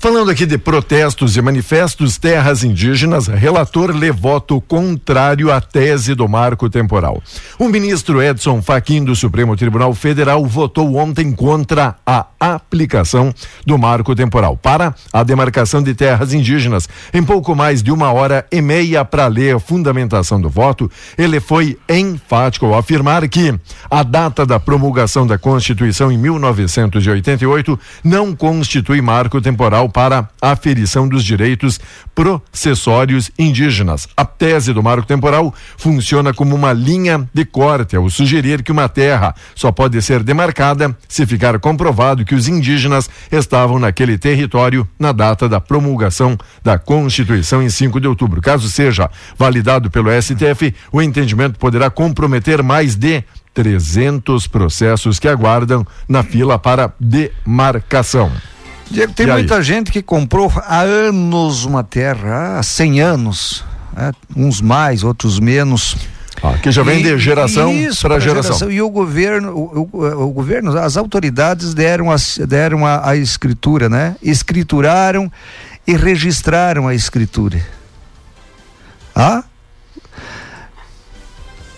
Falando 0.00 0.30
aqui 0.30 0.46
de 0.46 0.56
protestos 0.56 1.36
e 1.36 1.42
manifestos, 1.42 2.18
terras 2.18 2.62
indígenas, 2.62 3.26
relator 3.26 3.90
lê 3.90 4.12
voto 4.12 4.60
contrário 4.60 5.52
à 5.52 5.60
tese 5.60 6.14
do 6.14 6.28
marco 6.28 6.70
temporal. 6.70 7.20
O 7.58 7.68
ministro 7.68 8.22
Edson 8.22 8.62
Fachin 8.62 9.02
do 9.04 9.16
Supremo 9.16 9.56
Tribunal 9.56 9.92
Federal 9.94 10.46
votou 10.46 10.94
ontem 10.94 11.32
contra 11.32 11.96
a 12.06 12.26
aplicação 12.38 13.34
do 13.66 13.76
marco 13.76 14.14
temporal 14.14 14.56
para 14.56 14.94
a 15.12 15.24
demarcação 15.24 15.82
de 15.82 15.92
terras 15.94 16.32
indígenas. 16.32 16.88
Em 17.12 17.24
pouco 17.24 17.56
mais 17.56 17.82
de 17.82 17.90
uma 17.90 18.12
hora 18.12 18.46
e 18.52 18.62
meia 18.62 19.04
para 19.04 19.26
ler 19.26 19.56
a 19.56 19.60
fundamentação 19.60 20.40
do 20.40 20.48
voto, 20.48 20.88
ele 21.18 21.40
foi 21.40 21.76
enfático 21.88 22.66
ao 22.66 22.76
afirmar 22.76 23.28
que 23.28 23.52
a 23.90 24.04
data 24.04 24.46
da 24.46 24.60
promulgação 24.60 25.26
da 25.26 25.36
Constituição 25.36 26.12
em 26.12 26.16
1988 26.16 27.78
não 28.04 28.32
constitui 28.32 29.00
marco 29.02 29.40
temporal 29.40 29.87
para 29.88 30.28
a 30.40 30.50
aferição 30.50 31.08
dos 31.08 31.24
direitos 31.24 31.80
processórios 32.14 33.30
indígenas. 33.38 34.08
A 34.16 34.24
tese 34.24 34.72
do 34.72 34.82
marco 34.82 35.06
temporal 35.06 35.54
funciona 35.76 36.34
como 36.34 36.54
uma 36.54 36.72
linha 36.72 37.28
de 37.32 37.44
corte 37.44 37.96
ao 37.96 38.08
sugerir 38.10 38.62
que 38.62 38.72
uma 38.72 38.88
terra 38.88 39.34
só 39.54 39.70
pode 39.70 40.00
ser 40.02 40.22
demarcada 40.22 40.96
se 41.08 41.26
ficar 41.26 41.58
comprovado 41.58 42.24
que 42.24 42.34
os 42.34 42.48
indígenas 42.48 43.08
estavam 43.30 43.78
naquele 43.78 44.18
território 44.18 44.86
na 44.98 45.12
data 45.12 45.48
da 45.48 45.60
promulgação 45.60 46.36
da 46.62 46.78
Constituição 46.78 47.62
em 47.62 47.70
5 47.70 48.00
de 48.00 48.08
outubro. 48.08 48.40
Caso 48.40 48.68
seja 48.70 49.10
validado 49.36 49.90
pelo 49.90 50.10
STF, 50.10 50.74
o 50.92 51.00
entendimento 51.00 51.58
poderá 51.58 51.90
comprometer 51.90 52.62
mais 52.62 52.96
de 52.96 53.22
300 53.54 54.46
processos 54.46 55.18
que 55.18 55.26
aguardam 55.26 55.84
na 56.08 56.22
fila 56.22 56.58
para 56.58 56.92
demarcação. 57.00 58.30
Diego, 58.90 59.12
tem 59.12 59.26
E 59.26 59.30
aí? 59.30 59.38
muita 59.38 59.62
gente 59.62 59.90
que 59.92 60.02
comprou 60.02 60.50
há 60.64 60.80
anos 60.80 61.64
uma 61.64 61.84
terra, 61.84 62.58
há 62.58 62.62
100 62.62 63.00
anos, 63.00 63.64
né? 63.94 64.12
uns 64.36 64.60
mais, 64.60 65.02
outros 65.04 65.38
menos. 65.38 65.96
Ah, 66.42 66.54
que 66.56 66.70
já 66.70 66.82
vem 66.84 67.00
E- 67.00 67.02
de 67.02 67.18
geração 67.18 67.72
para 68.00 68.10
pra 68.10 68.18
geração. 68.20 68.70
E 68.70 68.80
o 68.80 68.88
governo, 68.88 69.50
o, 69.52 69.88
o- 69.92 70.22
o 70.26 70.30
governo, 70.30 70.78
as 70.78 70.96
autoridades 70.96 71.74
deram, 71.74 72.10
as, 72.12 72.38
deram 72.46 72.86
a, 72.86 73.10
a 73.10 73.16
escritura, 73.16 73.88
né? 73.88 74.14
Escrituraram 74.22 75.30
e 75.86 75.96
registraram 75.96 76.86
a 76.86 76.94
escritura. 76.94 77.60
Ah? 79.16 79.42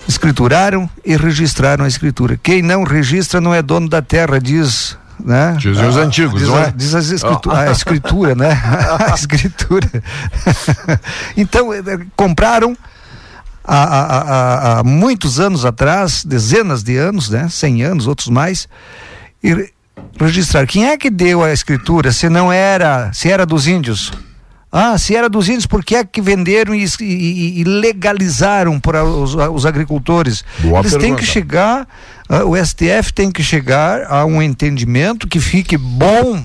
Escrituraram 0.07 0.91
e 1.05 1.17
registraram 1.17 1.85
a 1.85 1.89
escritura. 1.89 2.39
Quem 2.43 2.63
não 2.63 2.83
registra 2.85 3.41
não 3.41 3.55
é 3.55 3.63
dono 3.63 3.89
da 3.89 4.03
terra, 4.03 4.39
diz. 4.41 4.97
Né? 5.25 5.57
Dizem 5.59 5.87
os 5.89 5.97
antigos, 5.97 6.41
diz, 6.41 6.49
não 6.49 6.57
a, 6.57 6.61
é? 6.63 6.73
diz 6.75 6.95
as 6.95 7.11
escritu- 7.11 7.51
Ah. 7.51 7.61
a 7.63 7.71
escritura, 7.73 8.35
né? 8.35 8.51
a 9.11 9.15
escritura. 9.15 9.89
então, 11.37 11.73
eh, 11.73 11.81
compraram 12.17 12.77
há, 13.65 13.85
há- 13.85 14.79
há- 14.81 14.85
muitos 14.85 15.39
anos 15.41 15.65
atrás, 15.65 16.25
dezenas 16.25 16.83
de 16.83 16.97
anos, 16.97 17.29
né? 17.31 17.49
100 17.49 17.83
anos, 17.83 18.07
outros 18.07 18.29
mais, 18.29 18.69
e 19.43 19.55
re- 19.55 19.71
registrar. 20.19 20.67
Quem 20.67 20.87
é 20.89 20.97
que 20.97 21.11
deu 21.11 21.43
a 21.43 21.53
escritura 21.53 22.13
se 22.13 22.29
não 22.29 22.53
era, 22.53 23.13
se 23.13 23.31
era 23.31 23.45
dos 23.47 23.67
índios? 23.67 24.13
Ah, 24.73 24.97
se 24.97 25.17
era 25.17 25.29
dos 25.29 25.49
índios, 25.49 25.67
por 25.67 25.85
que 25.85 25.97
é 25.97 26.05
que 26.05 26.21
venderam 26.23 26.73
e, 26.75 26.85
e- 27.01 27.61
e- 27.61 27.65
legalizaram 27.65 28.79
para 28.79 29.05
os, 29.05 29.35
os 29.35 29.67
agricultores? 29.67 30.45
Boa 30.61 30.79
Eles 30.79 30.93
têm 30.93 31.01
pergunta. 31.01 31.21
que 31.23 31.27
chegar, 31.27 31.89
ah, 32.29 32.45
o 32.45 32.57
STF 32.57 33.13
tem 33.13 33.33
que 33.33 33.43
chegar 33.43 34.05
a 34.05 34.25
um 34.25 34.41
entendimento 34.41 35.27
que 35.27 35.41
fique 35.41 35.77
bom 35.77 36.45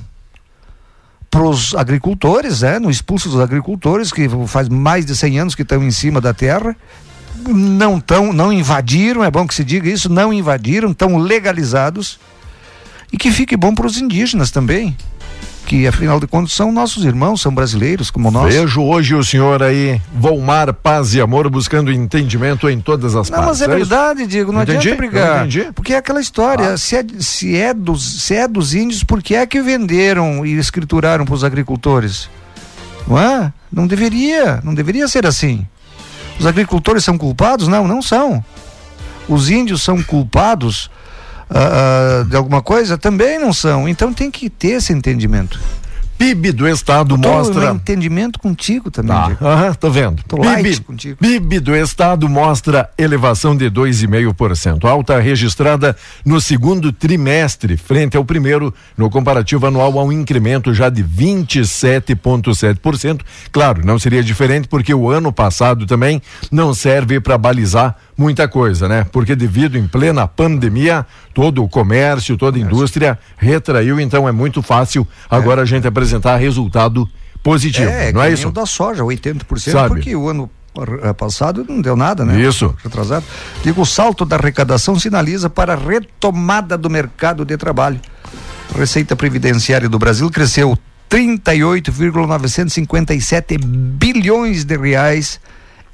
para 1.30 1.44
os 1.44 1.76
agricultores, 1.76 2.62
né? 2.62 2.80
Não 2.80 2.90
expulso 2.90 3.30
dos 3.30 3.40
agricultores, 3.40 4.12
que 4.12 4.28
faz 4.48 4.70
mais 4.70 5.06
de 5.06 5.16
100 5.16 5.40
anos 5.40 5.56
que 5.56 5.62
estão 5.62 5.84
em 5.84 5.92
cima 5.92 6.20
da 6.20 6.34
terra, 6.34 6.76
não 7.48 8.00
tão, 8.00 8.34
não 8.34 8.52
invadiram, 8.52 9.24
é 9.24 9.30
bom 9.30 9.46
que 9.46 9.54
se 9.54 9.64
diga 9.64 9.88
isso, 9.90 10.10
não 10.10 10.34
invadiram, 10.34 10.92
estão 10.92 11.18
legalizados, 11.18 12.20
e 13.14 13.18
que 13.18 13.30
fique 13.32 13.56
bom 13.56 13.76
para 13.76 13.86
os 13.86 13.98
indígenas 13.98 14.50
também, 14.50 14.96
que 15.66 15.88
afinal 15.88 16.20
de 16.20 16.28
contas 16.28 16.54
são 16.54 16.72
nossos 16.72 17.04
irmãos, 17.04 17.42
são 17.42 17.54
brasileiros 17.54 18.12
como 18.12 18.30
nós. 18.30 18.54
Vejo 18.54 18.82
hoje 18.84 19.16
o 19.16 19.24
senhor 19.24 19.64
aí, 19.64 20.00
Volmar 20.14 20.74
Paz 20.74 21.14
e 21.16 21.20
Amor, 21.22 21.50
buscando 21.50 21.92
entendimento 21.92 22.70
em 22.70 22.80
todas 22.80 23.16
as 23.16 23.30
Não, 23.30 23.40
partes. 23.40 23.60
mas 23.60 23.62
é 23.62 23.66
isso? 23.66 23.78
verdade, 23.90 24.28
Diego, 24.28 24.52
não 24.52 24.62
Entendi, 24.62 24.78
adianta 24.78 24.98
brigar. 24.98 25.38
entendi. 25.40 25.72
Porque 25.74 25.94
é 25.94 25.98
aquela 25.98 26.22
história, 26.22 26.78
se, 26.78 26.96
é, 26.96 27.06
se, 27.20 27.58
é 27.58 27.74
dos, 27.74 28.22
se 28.22 28.36
é 28.36 28.48
dos 28.48 28.74
índios, 28.74 29.04
por 29.04 29.22
que 29.24 29.36
é 29.36 29.46
que 29.46 29.62
venderam 29.62 30.46
e 30.46 30.54
escrituraram 30.58 31.26
para 31.26 31.36
os 31.36 31.44
agricultores? 31.44 32.30
Não 33.08 33.20
é? 33.20 33.52
Não 33.72 33.88
deveria, 33.88 34.60
não 34.64 34.74
deveria 34.74 35.08
ser 35.08 35.26
assim. 35.26 35.66
Os 36.40 36.46
agricultores 36.46 37.04
são 37.04 37.18
culpados? 37.18 37.68
Não, 37.68 37.88
não 37.88 38.02
são. 38.02 38.44
Os 39.28 39.50
índios 39.50 39.82
são 39.82 40.02
culpados 40.04 40.90
ah, 41.50 42.26
de 42.28 42.36
alguma 42.36 42.62
coisa? 42.62 42.98
Também 42.98 43.40
não 43.40 43.54
são. 43.54 43.88
Então 43.88 44.14
tem 44.14 44.30
que 44.32 44.50
ter 44.50 44.78
esse 44.78 44.92
entendimento. 44.94 45.60
PIB 46.18 46.54
do 46.54 46.66
estado 46.68 47.18
Tô 47.18 47.30
mostra. 47.30 47.72
em 47.72 47.76
entendimento 47.76 48.40
contigo 48.40 48.90
também, 48.90 49.12
Tá, 49.16 49.38
aham, 49.42 49.74
tô 49.74 49.90
vendo. 49.90 50.24
Tô 50.26 50.38
PIB, 50.38 50.80
contigo. 50.80 51.18
PIB 51.18 51.60
do 51.60 51.76
estado 51.76 52.30
mostra 52.30 52.90
elevação 52.98 53.54
de 53.56 53.70
2,5%, 53.70 54.86
alta 54.86 55.20
registrada 55.20 55.94
no 56.26 56.40
segundo 56.40 56.94
trimestre, 56.94 57.76
frente 57.76 58.16
ao 58.16 58.24
primeiro, 58.24 58.74
no 58.98 59.10
comparativo 59.10 59.68
anual, 59.68 60.00
há 60.00 60.04
um 60.06 60.12
incremento 60.12 60.74
já 60.74 60.88
de 60.90 61.04
27,7%. 61.04 63.20
Claro, 63.52 63.86
não 63.86 64.00
seria 64.00 64.24
diferente 64.24 64.70
porque 64.70 64.94
o 64.94 65.10
ano 65.10 65.34
passado 65.34 65.86
também 65.86 66.22
não 66.50 66.74
serve 66.74 67.20
para 67.20 67.38
balizar 67.38 67.94
muita 68.18 68.48
coisa, 68.48 68.88
né? 68.88 69.06
Porque 69.12 69.36
devido 69.36 69.78
em 69.78 69.88
plena 69.88 70.28
pandemia, 70.28 71.06
todo 71.34 71.64
o 71.64 71.70
comércio, 71.70 72.38
toda 72.38 72.58
a 72.58 72.62
indústria 72.62 73.18
retraiu, 73.38 74.00
então 74.00 74.28
é 74.28 74.32
muito 74.32 74.62
fácil 74.62 75.08
agora 75.30 75.62
a 75.64 75.66
gente 75.66 75.88
apresentar 75.88 76.36
resultado 76.38 77.08
positivo, 77.44 77.90
É, 77.90 78.12
não 78.12 78.22
é 78.24 78.32
isso? 78.32 78.52
da 78.52 78.66
soja, 78.66 79.04
80%, 79.04 79.72
Sabe? 79.72 79.88
porque 79.90 80.16
o 80.16 80.28
ano 80.30 80.50
passado 81.18 81.66
não 81.68 81.82
deu 81.82 81.96
nada, 81.96 82.26
né? 82.26 82.40
Isso. 82.42 82.76
Atrasado. 82.84 83.24
Digo, 83.64 83.82
o 83.82 83.86
salto 83.86 84.26
da 84.26 84.36
arrecadação 84.36 85.00
sinaliza 85.00 85.50
para 85.50 85.74
a 85.74 85.78
retomada 85.78 86.78
do 86.78 86.90
mercado 86.90 87.46
de 87.46 87.56
trabalho. 87.56 88.00
A 88.74 88.78
Receita 88.78 89.16
Previdenciária 89.16 89.88
do 89.88 89.98
Brasil 90.00 90.30
cresceu 90.30 90.78
38,957 91.08 93.58
bilhões 93.58 94.66
de 94.66 94.76
reais 94.78 95.40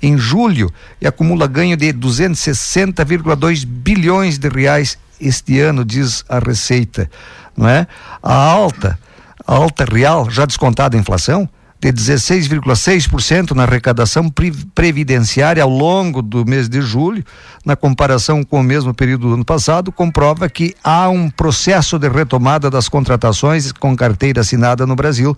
em 0.02 0.18
julho 0.18 0.72
e 1.00 1.08
acumula 1.08 1.48
ganho 1.48 1.78
de 1.78 1.94
260,2 1.94 3.66
bilhões 3.66 4.38
de 4.38 4.50
reais 4.50 4.98
este 5.20 5.60
ano, 5.60 5.86
diz 5.86 6.26
a 6.28 6.40
Receita, 6.40 7.10
não 7.56 7.68
é? 7.68 7.86
A 8.24 8.34
alta, 8.34 8.98
a 9.46 9.54
alta 9.54 9.86
real, 9.86 10.30
já 10.30 10.46
descontada 10.46 10.98
a 10.98 11.00
inflação, 11.00 11.48
de 11.82 11.92
16,6% 11.92 13.52
na 13.52 13.64
arrecadação 13.64 14.32
previdenciária 14.76 15.64
ao 15.64 15.70
longo 15.70 16.22
do 16.22 16.46
mês 16.46 16.70
de 16.70 16.80
julho, 16.80 17.26
na 17.66 17.76
comparação 17.76 18.44
com 18.44 18.60
o 18.60 18.64
mesmo 18.64 18.94
período 18.94 19.28
do 19.28 19.34
ano 19.34 19.44
passado, 19.44 19.92
comprova 19.92 20.48
que 20.48 20.76
há 20.84 21.10
um 21.10 21.28
processo 21.28 21.98
de 21.98 22.08
retomada 22.08 22.70
das 22.70 22.88
contratações 22.88 23.72
com 23.72 23.96
carteira 23.96 24.42
assinada 24.42 24.86
no 24.86 24.96
Brasil. 24.96 25.36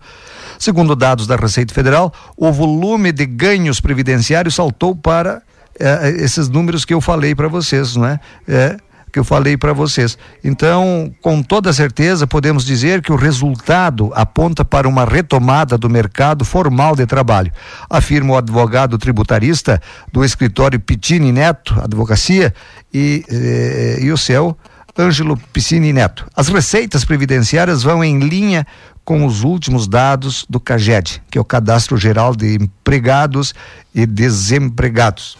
Segundo 0.60 0.98
dados 0.98 1.26
da 1.26 1.38
Receita 1.38 1.74
Federal, 1.74 2.14
o 2.36 2.52
volume 2.52 3.14
de 3.14 3.26
ganhos 3.26 3.80
previdenciários 3.80 4.56
saltou 4.56 4.94
para 4.94 5.42
eh, 5.80 6.10
esses 6.18 6.50
números 6.50 6.84
que 6.84 6.94
eu 6.94 7.00
falei 7.00 7.34
para 7.34 7.48
vocês, 7.48 7.96
não 7.96 8.06
é? 8.06 8.20
é 8.50 8.78
que 9.14 9.20
eu 9.20 9.24
falei 9.24 9.56
para 9.56 9.72
vocês. 9.74 10.18
Então, 10.44 11.14
com 11.22 11.44
toda 11.44 11.72
certeza, 11.72 12.26
podemos 12.26 12.66
dizer 12.66 13.00
que 13.00 13.12
o 13.12 13.16
resultado 13.16 14.12
aponta 14.16 14.66
para 14.66 14.88
uma 14.88 15.06
retomada 15.06 15.78
do 15.78 15.88
mercado 15.88 16.44
formal 16.44 16.96
de 16.96 17.06
trabalho, 17.06 17.52
afirma 17.88 18.34
o 18.34 18.38
advogado 18.38 18.98
tributarista 18.98 19.80
do 20.12 20.26
escritório 20.26 20.80
Pitini 20.80 21.32
Neto 21.32 21.80
Advocacia 21.80 22.52
e, 22.92 23.24
eh, 23.30 24.00
e 24.02 24.12
o 24.12 24.18
céu. 24.18 24.58
Ângelo 24.96 25.36
Piscini 25.52 25.92
Neto. 25.92 26.28
As 26.36 26.50
receitas 26.50 27.04
previdenciárias 27.04 27.82
vão 27.82 28.04
em 28.04 28.20
linha 28.20 28.64
com 29.04 29.26
os 29.26 29.44
últimos 29.44 29.88
dados 29.88 30.46
do 30.48 30.60
CAGED, 30.60 31.24
que 31.32 31.38
é 31.40 31.42
o 31.42 31.46
Cadastro 31.46 31.98
Geral 31.98 32.36
de 32.36 32.54
Empregados 32.54 33.56
e 33.94 34.06
Desempregados. 34.06 35.36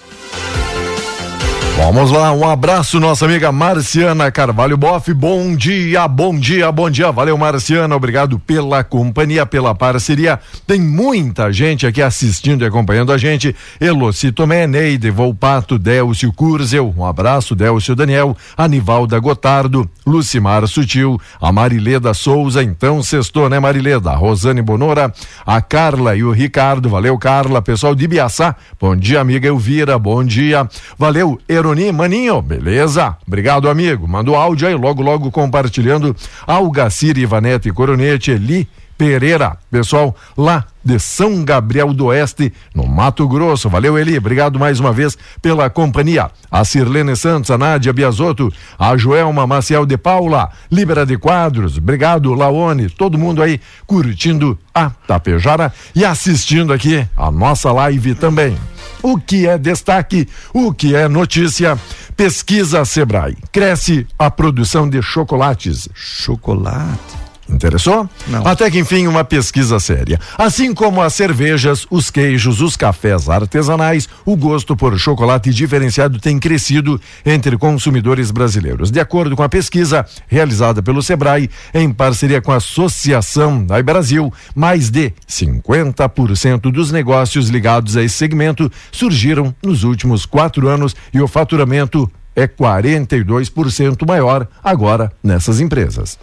Vamos 1.76 2.12
lá, 2.12 2.32
um 2.32 2.48
abraço, 2.48 3.00
nossa 3.00 3.26
amiga 3.26 3.52
Marciana 3.52 4.32
Carvalho 4.32 4.78
Boff. 4.78 5.12
Bom 5.12 5.56
dia, 5.56 6.08
bom 6.08 6.38
dia, 6.38 6.72
bom 6.72 6.88
dia. 6.88 7.12
Valeu, 7.12 7.36
Marciana. 7.36 7.96
Obrigado 7.96 8.38
pela 8.38 8.84
companhia, 8.84 9.44
pela 9.44 9.74
parceria. 9.74 10.40
Tem 10.68 10.80
muita 10.80 11.52
gente 11.52 11.88
aqui 11.88 12.00
assistindo 12.02 12.64
e 12.64 12.68
acompanhando 12.68 13.12
a 13.12 13.18
gente. 13.18 13.56
Eloci 13.82 14.32
Tomé, 14.32 14.68
Neide 14.68 15.10
Volpato, 15.10 15.80
Délcio 15.80 16.32
Curzel. 16.32 16.94
Um 16.96 17.04
abraço, 17.04 17.56
Délcio 17.56 17.96
Daniel, 17.96 18.38
Anivalda 18.56 19.20
Gotardo, 19.20 19.90
Lucimar 20.06 20.68
Sutil, 20.68 21.20
a 21.42 21.52
Marileda 21.52 22.14
Souza. 22.14 22.62
Então, 22.62 23.02
sextou, 23.02 23.50
né, 23.50 23.60
Marileda? 23.60 24.12
A 24.12 24.16
Rosane 24.16 24.62
Bonora, 24.62 25.12
a 25.44 25.60
Carla 25.60 26.16
e 26.16 26.24
o 26.24 26.32
Ricardo. 26.32 26.88
Valeu, 26.88 27.18
Carla. 27.18 27.64
Pessoal 27.64 27.96
de 27.96 28.08
Biaçá. 28.08 28.56
Bom 28.80 28.96
dia, 28.96 29.20
amiga 29.20 29.48
Elvira. 29.48 29.98
Bom 29.98 30.24
dia. 30.24 30.70
Valeu, 31.00 31.40
Eroni, 31.64 31.94
maninho, 31.94 32.42
beleza? 32.42 33.16
Obrigado, 33.26 33.70
amigo. 33.70 34.06
Manda 34.06 34.30
o 34.30 34.36
áudio 34.36 34.68
aí, 34.68 34.76
logo, 34.76 35.02
logo 35.02 35.32
compartilhando. 35.32 36.14
Algacir, 36.46 37.18
Ivanete 37.18 37.72
Coronete, 37.72 38.32
Eli 38.32 38.68
Pereira, 38.98 39.56
pessoal 39.72 40.14
lá 40.38 40.66
de 40.84 41.00
São 41.00 41.46
Gabriel 41.46 41.94
do 41.94 42.08
Oeste, 42.08 42.52
no 42.76 42.86
Mato 42.86 43.26
Grosso. 43.30 43.70
Valeu, 43.70 43.98
Eli. 43.98 44.18
Obrigado 44.18 44.60
mais 44.60 44.78
uma 44.82 44.92
vez 44.92 45.18
pela 45.42 45.70
companhia. 45.70 46.30
A 46.52 46.66
Sirlene 46.66 47.16
Santos, 47.16 47.50
a 47.50 47.58
Nádia 47.58 47.94
Biasotto, 47.94 48.52
a 48.78 48.98
Joelma 48.98 49.48
Maciel 49.48 49.86
de 49.86 49.96
Paula, 49.98 50.50
Libera 50.70 51.06
de 51.06 51.18
Quadros. 51.18 51.78
Obrigado, 51.78 52.34
Laone. 52.34 52.90
Todo 52.90 53.18
mundo 53.18 53.42
aí 53.42 53.58
curtindo 53.88 54.60
a 54.76 54.90
Tapejara 55.08 55.72
e 55.96 56.04
assistindo 56.04 56.74
aqui 56.74 57.08
a 57.16 57.32
nossa 57.32 57.72
live 57.72 58.16
também. 58.16 58.58
O 59.04 59.20
que 59.20 59.46
é 59.46 59.58
destaque? 59.58 60.28
O 60.54 60.74
que 60.74 60.96
é 60.96 61.10
notícia? 61.10 61.78
Pesquisa 62.16 62.86
Sebrae. 62.86 63.38
Cresce 63.52 64.08
a 64.18 64.32
produção 64.32 64.90
de 64.90 65.02
chocolates. 65.02 65.90
Chocolate. 65.94 67.23
Interessou? 67.56 68.10
Não. 68.28 68.46
Até 68.46 68.70
que 68.70 68.80
enfim, 68.80 69.08
uma 69.08 69.24
pesquisa 69.24 69.80
séria. 69.80 70.20
Assim 70.38 70.74
como 70.74 71.02
as 71.02 71.14
cervejas, 71.14 71.86
os 71.90 72.10
queijos, 72.10 72.62
os 72.62 72.76
cafés 72.76 73.30
artesanais, 73.30 74.10
o 74.26 74.36
gosto 74.36 74.76
por 74.76 74.98
chocolate 74.98 75.52
diferenciado 75.52 76.20
tem 76.20 76.40
crescido 76.40 77.00
entre 77.26 77.58
consumidores 77.58 78.32
brasileiros. 78.32 78.92
De 78.92 79.00
acordo 79.00 79.36
com 79.36 79.44
a 79.44 79.50
pesquisa 79.50 80.06
realizada 80.28 80.82
pelo 80.82 81.02
Sebrae, 81.02 81.50
em 81.74 81.92
parceria 81.92 82.42
com 82.42 82.52
a 82.52 82.58
Associação 82.58 83.64
da 83.66 83.82
Brasil, 83.84 84.34
mais 84.56 84.90
de 84.90 85.14
50% 85.30 86.72
dos 86.72 86.92
negócios 86.92 87.50
ligados 87.50 87.98
a 87.98 88.04
esse 88.04 88.16
segmento 88.16 88.72
surgiram 88.92 89.54
nos 89.64 89.84
últimos 89.84 90.26
quatro 90.26 90.68
anos 90.68 90.96
e 91.14 91.22
o 91.22 91.28
faturamento 91.28 92.10
é 92.36 92.48
42% 92.48 94.08
maior 94.08 94.48
agora 94.64 95.12
nessas 95.24 95.60
empresas. 95.60 96.18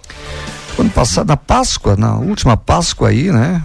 Ano 0.80 0.90
passado, 0.90 1.28
na 1.28 1.36
Páscoa, 1.36 1.96
na 1.96 2.14
última 2.16 2.56
Páscoa 2.56 3.08
aí, 3.10 3.30
né? 3.30 3.62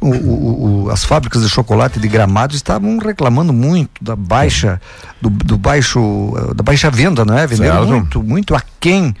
O, 0.00 0.08
o, 0.08 0.84
o, 0.84 0.90
as 0.90 1.04
fábricas 1.04 1.42
de 1.42 1.48
chocolate 1.48 1.98
de 1.98 2.06
Gramado 2.06 2.54
estavam 2.54 2.96
reclamando 2.98 3.52
muito 3.52 4.02
da 4.02 4.14
baixa 4.14 4.80
do, 5.20 5.28
do 5.28 5.58
baixo 5.58 6.32
da 6.54 6.62
baixa 6.62 6.90
venda, 6.90 7.24
não 7.24 7.36
é? 7.36 7.46
Venderam 7.46 7.78
Certo. 7.78 7.88
muito, 7.90 8.22
muito 8.22 8.54
aquém 8.54 9.14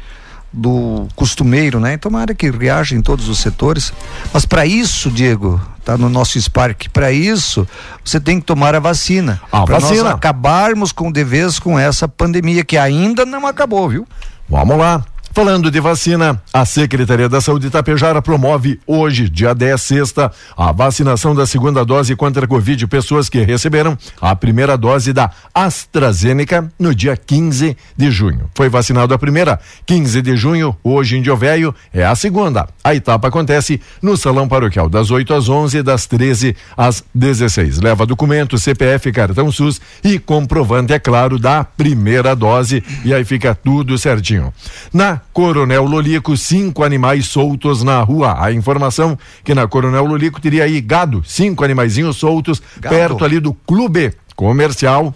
do 0.52 1.08
costumeiro, 1.16 1.80
né? 1.80 1.96
Tomara 1.96 2.32
que 2.34 2.48
reaja 2.50 2.94
em 2.94 3.02
todos 3.02 3.28
os 3.28 3.40
setores. 3.40 3.92
Mas 4.32 4.46
para 4.46 4.64
isso, 4.64 5.10
Diego, 5.10 5.60
tá 5.84 5.98
no 5.98 6.08
nosso 6.08 6.40
Spark, 6.40 6.88
para 6.92 7.10
isso 7.10 7.66
você 8.04 8.20
tem 8.20 8.38
que 8.38 8.46
tomar 8.46 8.76
a 8.76 8.78
vacina. 8.80 9.40
A 9.50 9.64
Pra 9.64 9.80
vacina. 9.80 10.04
nós 10.04 10.14
acabarmos 10.14 10.92
com 10.92 11.10
de 11.10 11.24
vez 11.24 11.58
com 11.58 11.76
essa 11.76 12.06
pandemia 12.06 12.64
que 12.64 12.78
ainda 12.78 13.26
não 13.26 13.44
acabou, 13.46 13.88
viu? 13.88 14.06
Vamos 14.48 14.78
lá. 14.78 15.04
Falando 15.34 15.68
de 15.68 15.80
vacina, 15.80 16.40
a 16.52 16.64
Secretaria 16.64 17.28
da 17.28 17.40
Saúde 17.40 17.66
Itapejara 17.66 18.22
promove 18.22 18.78
hoje, 18.86 19.28
dia 19.28 19.52
10, 19.52 19.82
sexta, 19.82 20.30
a 20.56 20.70
vacinação 20.70 21.34
da 21.34 21.44
segunda 21.44 21.84
dose 21.84 22.14
contra 22.14 22.44
a 22.44 22.48
Covid 22.48 22.86
pessoas 22.86 23.28
que 23.28 23.40
receberam 23.40 23.98
a 24.20 24.36
primeira 24.36 24.78
dose 24.78 25.12
da 25.12 25.32
AstraZeneca 25.52 26.70
no 26.78 26.94
dia 26.94 27.16
15 27.16 27.76
de 27.96 28.10
junho. 28.12 28.48
Foi 28.54 28.68
vacinado 28.68 29.12
a 29.12 29.18
primeira, 29.18 29.58
15 29.84 30.22
de 30.22 30.36
junho, 30.36 30.76
hoje 30.84 31.16
em 31.16 31.22
Diovéio, 31.22 31.74
é 31.92 32.04
a 32.04 32.14
segunda. 32.14 32.68
A 32.84 32.94
etapa 32.94 33.26
acontece 33.26 33.80
no 34.00 34.16
Salão 34.16 34.46
Paroquial, 34.46 34.88
das 34.88 35.10
8 35.10 35.34
às 35.34 35.48
11 35.48 35.82
das 35.82 36.06
13 36.06 36.54
às 36.76 37.02
16. 37.12 37.80
Leva 37.80 38.06
documento, 38.06 38.56
CPF, 38.56 39.10
cartão 39.10 39.50
SUS 39.50 39.80
e 40.04 40.16
comprovante, 40.16 40.92
é 40.92 41.00
claro, 41.00 41.40
da 41.40 41.64
primeira 41.64 42.36
dose 42.36 42.84
e 43.04 43.12
aí 43.12 43.24
fica 43.24 43.52
tudo 43.52 43.98
certinho. 43.98 44.54
Na 44.92 45.23
Coronel 45.32 45.84
Lolico, 45.84 46.36
cinco 46.36 46.84
animais 46.84 47.26
soltos 47.26 47.82
na 47.82 48.00
rua. 48.02 48.36
A 48.38 48.52
informação 48.52 49.18
que 49.42 49.54
na 49.54 49.66
Coronel 49.66 50.04
Lolico 50.04 50.40
teria 50.40 50.64
aí 50.64 50.80
gado, 50.80 51.22
cinco 51.26 51.64
animaizinhos 51.64 52.16
soltos 52.16 52.62
Gado. 52.78 52.94
perto 52.94 53.24
ali 53.24 53.40
do 53.40 53.52
clube 53.52 54.12
comercial. 54.36 55.14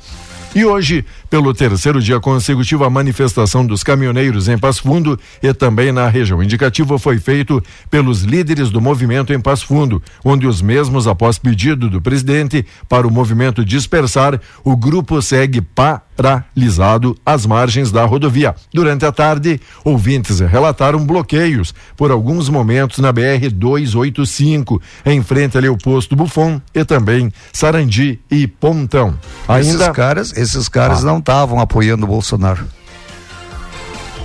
E 0.54 0.64
hoje, 0.64 1.04
pelo 1.30 1.52
terceiro 1.52 2.00
dia 2.00 2.18
consecutivo, 2.20 2.84
a 2.84 2.90
manifestação 2.90 3.64
dos 3.66 3.82
caminhoneiros 3.82 4.48
em 4.48 4.56
Passo 4.58 4.82
Fundo 4.82 5.18
e 5.42 5.52
também 5.52 5.92
na 5.92 6.08
região. 6.08 6.38
O 6.38 6.42
indicativo 6.42 6.98
foi 6.98 7.18
feito 7.18 7.62
pelos 7.90 8.22
líderes 8.22 8.70
do 8.70 8.80
movimento 8.80 9.32
em 9.32 9.40
Passo 9.40 9.66
Fundo, 9.66 10.02
onde 10.24 10.46
os 10.46 10.62
mesmos, 10.62 11.06
após 11.06 11.38
pedido 11.38 11.90
do 11.90 12.00
presidente 12.00 12.64
para 12.88 13.06
o 13.06 13.10
movimento 13.10 13.64
dispersar, 13.64 14.40
o 14.64 14.76
grupo 14.76 15.20
segue 15.20 15.60
paralisado 15.60 17.16
às 17.24 17.46
margens 17.46 17.92
da 17.92 18.04
rodovia. 18.04 18.54
Durante 18.72 19.04
a 19.04 19.12
tarde, 19.12 19.60
ouvintes 19.84 20.40
relataram 20.40 21.04
bloqueios 21.04 21.74
por 21.96 22.10
alguns 22.10 22.48
momentos 22.48 22.98
na 22.98 23.12
BR 23.12 23.48
285, 23.52 24.80
em 25.06 25.22
frente 25.22 25.56
ali 25.56 25.68
ao 25.68 25.76
posto 25.76 26.16
Bufon 26.16 26.60
e 26.74 26.84
também 26.84 27.32
Sarandi 27.52 28.18
e 28.30 28.46
Pontão. 28.46 29.18
Esses 29.60 29.72
Ainda 29.72 29.90
caras, 29.92 30.36
esses 30.36 30.68
caras 30.68 31.04
Ah. 31.04 31.06
não 31.06 31.17
estavam 31.18 31.60
apoiando 31.60 32.04
o 32.04 32.08
Bolsonaro. 32.08 32.66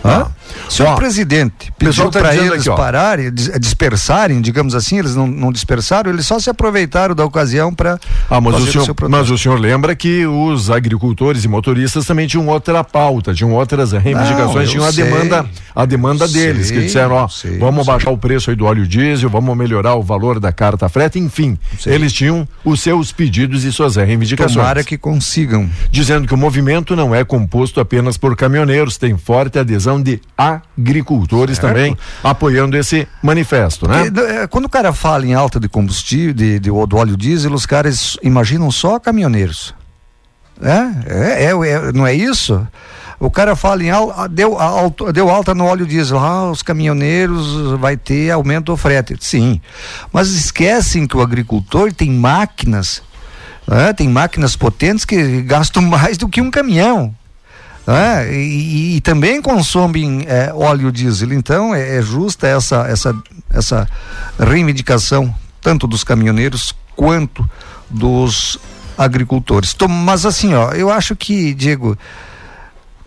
Hã? 0.03 0.27
Se 0.69 0.81
o 0.83 0.95
presidente 0.95 1.71
pediu 1.77 2.09
tá 2.09 2.19
para 2.19 2.35
eles 2.35 2.67
aqui, 2.67 2.75
pararem, 2.77 3.31
dis- 3.33 3.51
dispersarem, 3.59 4.41
digamos 4.41 4.75
assim, 4.75 4.99
eles 4.99 5.15
não, 5.15 5.27
não 5.27 5.51
dispersaram, 5.51 6.09
eles 6.11 6.25
só 6.25 6.39
se 6.39 6.49
aproveitaram 6.49 7.13
da 7.15 7.25
ocasião 7.25 7.73
para 7.73 7.99
Ah, 8.29 8.39
mas 8.41 8.55
o, 8.55 8.57
o 8.57 8.71
senhor, 8.71 8.85
protesto. 8.93 9.09
mas 9.09 9.29
o 9.29 9.37
senhor 9.37 9.59
lembra 9.59 9.95
que 9.95 10.25
os 10.25 10.69
agricultores 10.69 11.43
e 11.43 11.47
motoristas 11.47 12.05
também 12.05 12.27
tinham 12.27 12.47
outra 12.47 12.83
pauta, 12.83 13.33
tinham 13.33 13.51
outras 13.53 13.91
reivindicações, 13.91 14.69
tinham 14.69 14.85
a 14.85 14.91
sei. 14.91 15.03
demanda, 15.03 15.45
a 15.75 15.85
demanda 15.85 16.27
deles, 16.27 16.69
que 16.69 16.77
Sei, 16.77 16.85
disseram, 16.85 17.15
ó, 17.15 17.27
sei, 17.27 17.57
vamos 17.57 17.85
sei. 17.85 17.93
baixar 17.93 18.11
o 18.11 18.17
preço 18.17 18.49
aí 18.49 18.55
do 18.55 18.65
óleo 18.65 18.87
diesel, 18.87 19.29
vamos 19.29 19.55
melhorar 19.57 19.95
o 19.95 20.01
valor 20.01 20.39
da 20.39 20.51
carta 20.51 20.87
frete, 20.89 21.19
enfim, 21.19 21.57
Sei. 21.79 21.93
eles 21.93 22.11
tinham 22.13 22.47
os 22.63 22.81
seus 22.81 23.11
pedidos 23.11 23.63
e 23.63 23.71
suas 23.71 23.95
reivindicações. 23.95 24.55
Tomara 24.55 24.83
que 24.83 24.97
consigam. 24.97 25.69
Dizendo 25.91 26.27
que 26.27 26.33
o 26.33 26.37
movimento 26.37 26.95
não 26.95 27.13
é 27.13 27.23
composto 27.23 27.79
apenas 27.79 28.17
por 28.17 28.35
caminhoneiros, 28.35 28.97
tem 28.97 29.17
forte 29.17 29.59
adesão 29.59 30.01
de 30.01 30.19
agricultores 30.77 31.57
também 31.59 31.97
apoiando 32.23 32.77
esse 32.77 33.07
manifesto, 33.21 33.87
né? 33.87 34.05
Porque, 34.05 34.19
é, 34.19 34.47
Quando 34.47 34.65
o 34.65 34.69
cara 34.69 34.93
fala 34.93 35.25
em 35.25 35.33
alta 35.33 35.59
de 35.59 35.67
combustível, 35.69 36.33
de, 36.33 36.59
de- 36.59 36.69
do 36.69 36.97
óleo 36.97 37.15
diesel, 37.17 37.53
os 37.53 37.65
caras 37.65 38.17
imaginam 38.21 38.69
só 38.71 38.99
caminhoneiros. 38.99 39.73
É, 40.61 41.13
é, 41.13 41.43
é, 41.45 41.49
é, 41.51 41.91
não 41.91 42.05
é 42.05 42.13
isso? 42.13 42.65
O 43.19 43.31
cara 43.31 43.55
fala 43.55 43.83
em 43.83 43.89
al, 43.89 44.27
deu, 44.29 44.59
alto, 44.59 45.11
deu 45.13 45.29
alta 45.29 45.53
no 45.55 45.65
óleo 45.65 45.85
diesel, 45.85 46.19
ah, 46.19 46.51
os 46.51 46.61
caminhoneiros 46.61 47.79
vai 47.79 47.95
ter 47.95 48.29
aumento 48.31 48.65
do 48.65 48.77
frete. 48.77 49.15
Sim, 49.19 49.61
mas 50.11 50.29
esquecem 50.29 51.07
que 51.07 51.15
o 51.15 51.21
agricultor 51.21 51.93
tem 51.93 52.11
máquinas, 52.11 53.01
né, 53.65 53.93
tem 53.93 54.09
máquinas 54.09 54.55
potentes 54.55 55.05
que 55.05 55.41
gastam 55.41 55.81
mais 55.87 56.17
do 56.17 56.27
que 56.27 56.41
um 56.41 56.51
caminhão. 56.51 57.15
Né, 57.85 58.33
e, 58.33 58.95
e 58.97 59.01
também 59.01 59.41
consomem 59.41 60.23
é, 60.27 60.51
óleo 60.53 60.91
diesel. 60.91 61.33
Então 61.33 61.73
é, 61.75 61.97
é 61.97 62.01
justa 62.01 62.47
essa, 62.47 62.85
essa, 62.87 63.15
essa 63.49 63.87
reivindicação, 64.39 65.33
tanto 65.61 65.87
dos 65.87 66.03
caminhoneiros 66.03 66.73
quanto 66.95 67.47
dos 67.89 68.57
agricultores. 68.97 69.75
Mas 69.89 70.25
assim, 70.25 70.53
ó, 70.53 70.71
eu 70.71 70.89
acho 70.91 71.15
que, 71.15 71.53
Diego, 71.53 71.97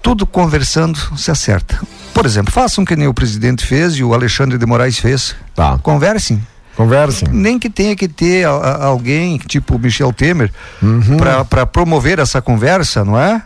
tudo 0.02 0.26
conversando 0.26 0.98
se 1.16 1.30
acerta. 1.30 1.80
Por 2.14 2.24
exemplo, 2.26 2.52
façam 2.52 2.84
que 2.84 2.96
nem 2.96 3.06
o 3.08 3.14
presidente 3.14 3.64
fez 3.66 3.94
e 3.94 4.04
o 4.04 4.14
Alexandre 4.14 4.56
de 4.58 4.66
Moraes 4.66 4.98
fez. 4.98 5.34
Tá. 5.54 5.78
Conversem. 5.78 6.40
Conversem. 6.76 7.28
Nem 7.32 7.58
que 7.58 7.70
tenha 7.70 7.96
que 7.96 8.06
ter 8.06 8.46
a- 8.46 8.50
a- 8.50 8.84
alguém, 8.86 9.38
tipo 9.38 9.78
Michel 9.78 10.12
Temer, 10.12 10.52
Uhum. 10.82 11.16
para 11.48 11.66
promover 11.66 12.18
essa 12.18 12.40
conversa, 12.42 13.04
não 13.04 13.18
é? 13.18 13.42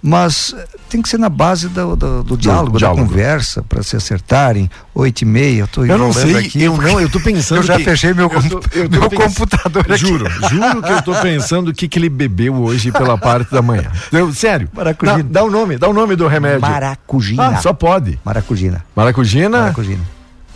Mas 0.00 0.54
eh, 0.56 0.64
tem 0.88 1.02
que 1.02 1.08
ser 1.08 1.18
na 1.18 1.28
base 1.28 1.68
do, 1.68 1.96
do, 1.96 2.22
do 2.22 2.36
diálogo, 2.36 2.78
diálogo. 2.78 3.00
da 3.02 3.06
conversa, 3.08 3.62
para 3.62 3.82
se 3.82 3.96
acertarem. 3.96 4.70
Oito 4.94 5.22
e 5.22 5.24
meia, 5.24 5.60
eu 5.62 5.66
tô 5.66 5.84
Eu 5.84 5.98
não 5.98 6.12
sei, 6.12 6.36
aqui. 6.36 6.62
eu 6.62 6.76
não, 6.76 7.00
eu 7.00 7.08
tô 7.10 7.18
pensando 7.18 7.58
Eu 7.58 7.62
já 7.64 7.76
que- 7.76 7.84
fechei 7.84 8.14
meu, 8.14 8.30
eu 8.32 8.42
tô- 8.48 8.62
eu 8.78 8.88
tô 8.88 9.00
meu 9.00 9.10
pens- 9.10 9.24
computador 9.24 9.82
aqui. 9.82 9.96
Juro, 9.96 10.28
juro 10.48 10.82
que 10.82 10.92
eu 10.92 11.02
tô 11.02 11.14
pensando 11.16 11.68
o 11.70 11.74
que 11.74 11.88
que 11.88 11.98
ele 11.98 12.08
bebeu 12.08 12.54
hoje 12.54 12.92
pela 12.92 13.18
parte 13.18 13.50
da 13.50 13.60
manhã. 13.60 13.90
Eu, 14.12 14.32
sério. 14.32 14.68
Maracujina. 14.72 15.22
Dá, 15.24 15.40
dá 15.40 15.44
o 15.44 15.50
nome, 15.50 15.76
dá 15.78 15.88
o 15.88 15.92
nome 15.92 16.14
do 16.14 16.28
remédio. 16.28 16.60
Maracujina. 16.60 17.48
Ah, 17.48 17.60
só 17.60 17.72
pode. 17.72 18.20
Maracujina. 18.24 18.84
Maracujina, 18.94 19.58
Maracujina. 19.60 20.04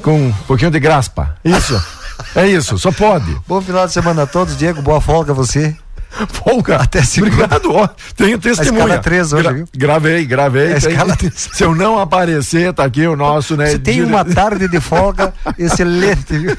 com 0.00 0.28
um 0.28 0.32
pouquinho 0.46 0.70
de 0.70 0.78
graspa. 0.78 1.34
Isso. 1.44 1.82
é 2.36 2.46
isso, 2.46 2.78
só 2.78 2.92
pode. 2.92 3.36
Bom 3.48 3.60
final 3.60 3.86
de 3.88 3.92
semana 3.92 4.22
a 4.22 4.26
todos, 4.26 4.56
Diego. 4.56 4.80
Boa 4.82 5.00
folga 5.00 5.32
a 5.32 5.34
você. 5.34 5.76
Folga. 6.32 6.76
Até 6.76 7.02
segunda. 7.02 7.32
Obrigado, 7.34 7.72
ó. 7.74 7.88
Tenho 8.16 8.38
testemunha. 8.38 8.84
escala 8.84 8.98
três 9.02 9.32
hoje, 9.32 9.52
viu? 9.52 9.68
Gravei, 9.76 10.24
gravei. 10.24 10.72
A 10.74 10.76
escala 10.76 11.16
três. 11.16 11.48
Se 11.52 11.64
eu 11.64 11.74
não 11.74 11.98
aparecer, 11.98 12.72
tá 12.72 12.84
aqui 12.84 13.06
o 13.06 13.16
nosso, 13.16 13.56
né? 13.56 13.66
Você 13.66 13.78
tem 13.78 13.94
dire- 13.94 14.06
uma 14.06 14.24
tarde 14.24 14.68
de 14.68 14.80
folga 14.80 15.32
excelente, 15.58 16.36
viu? 16.38 16.56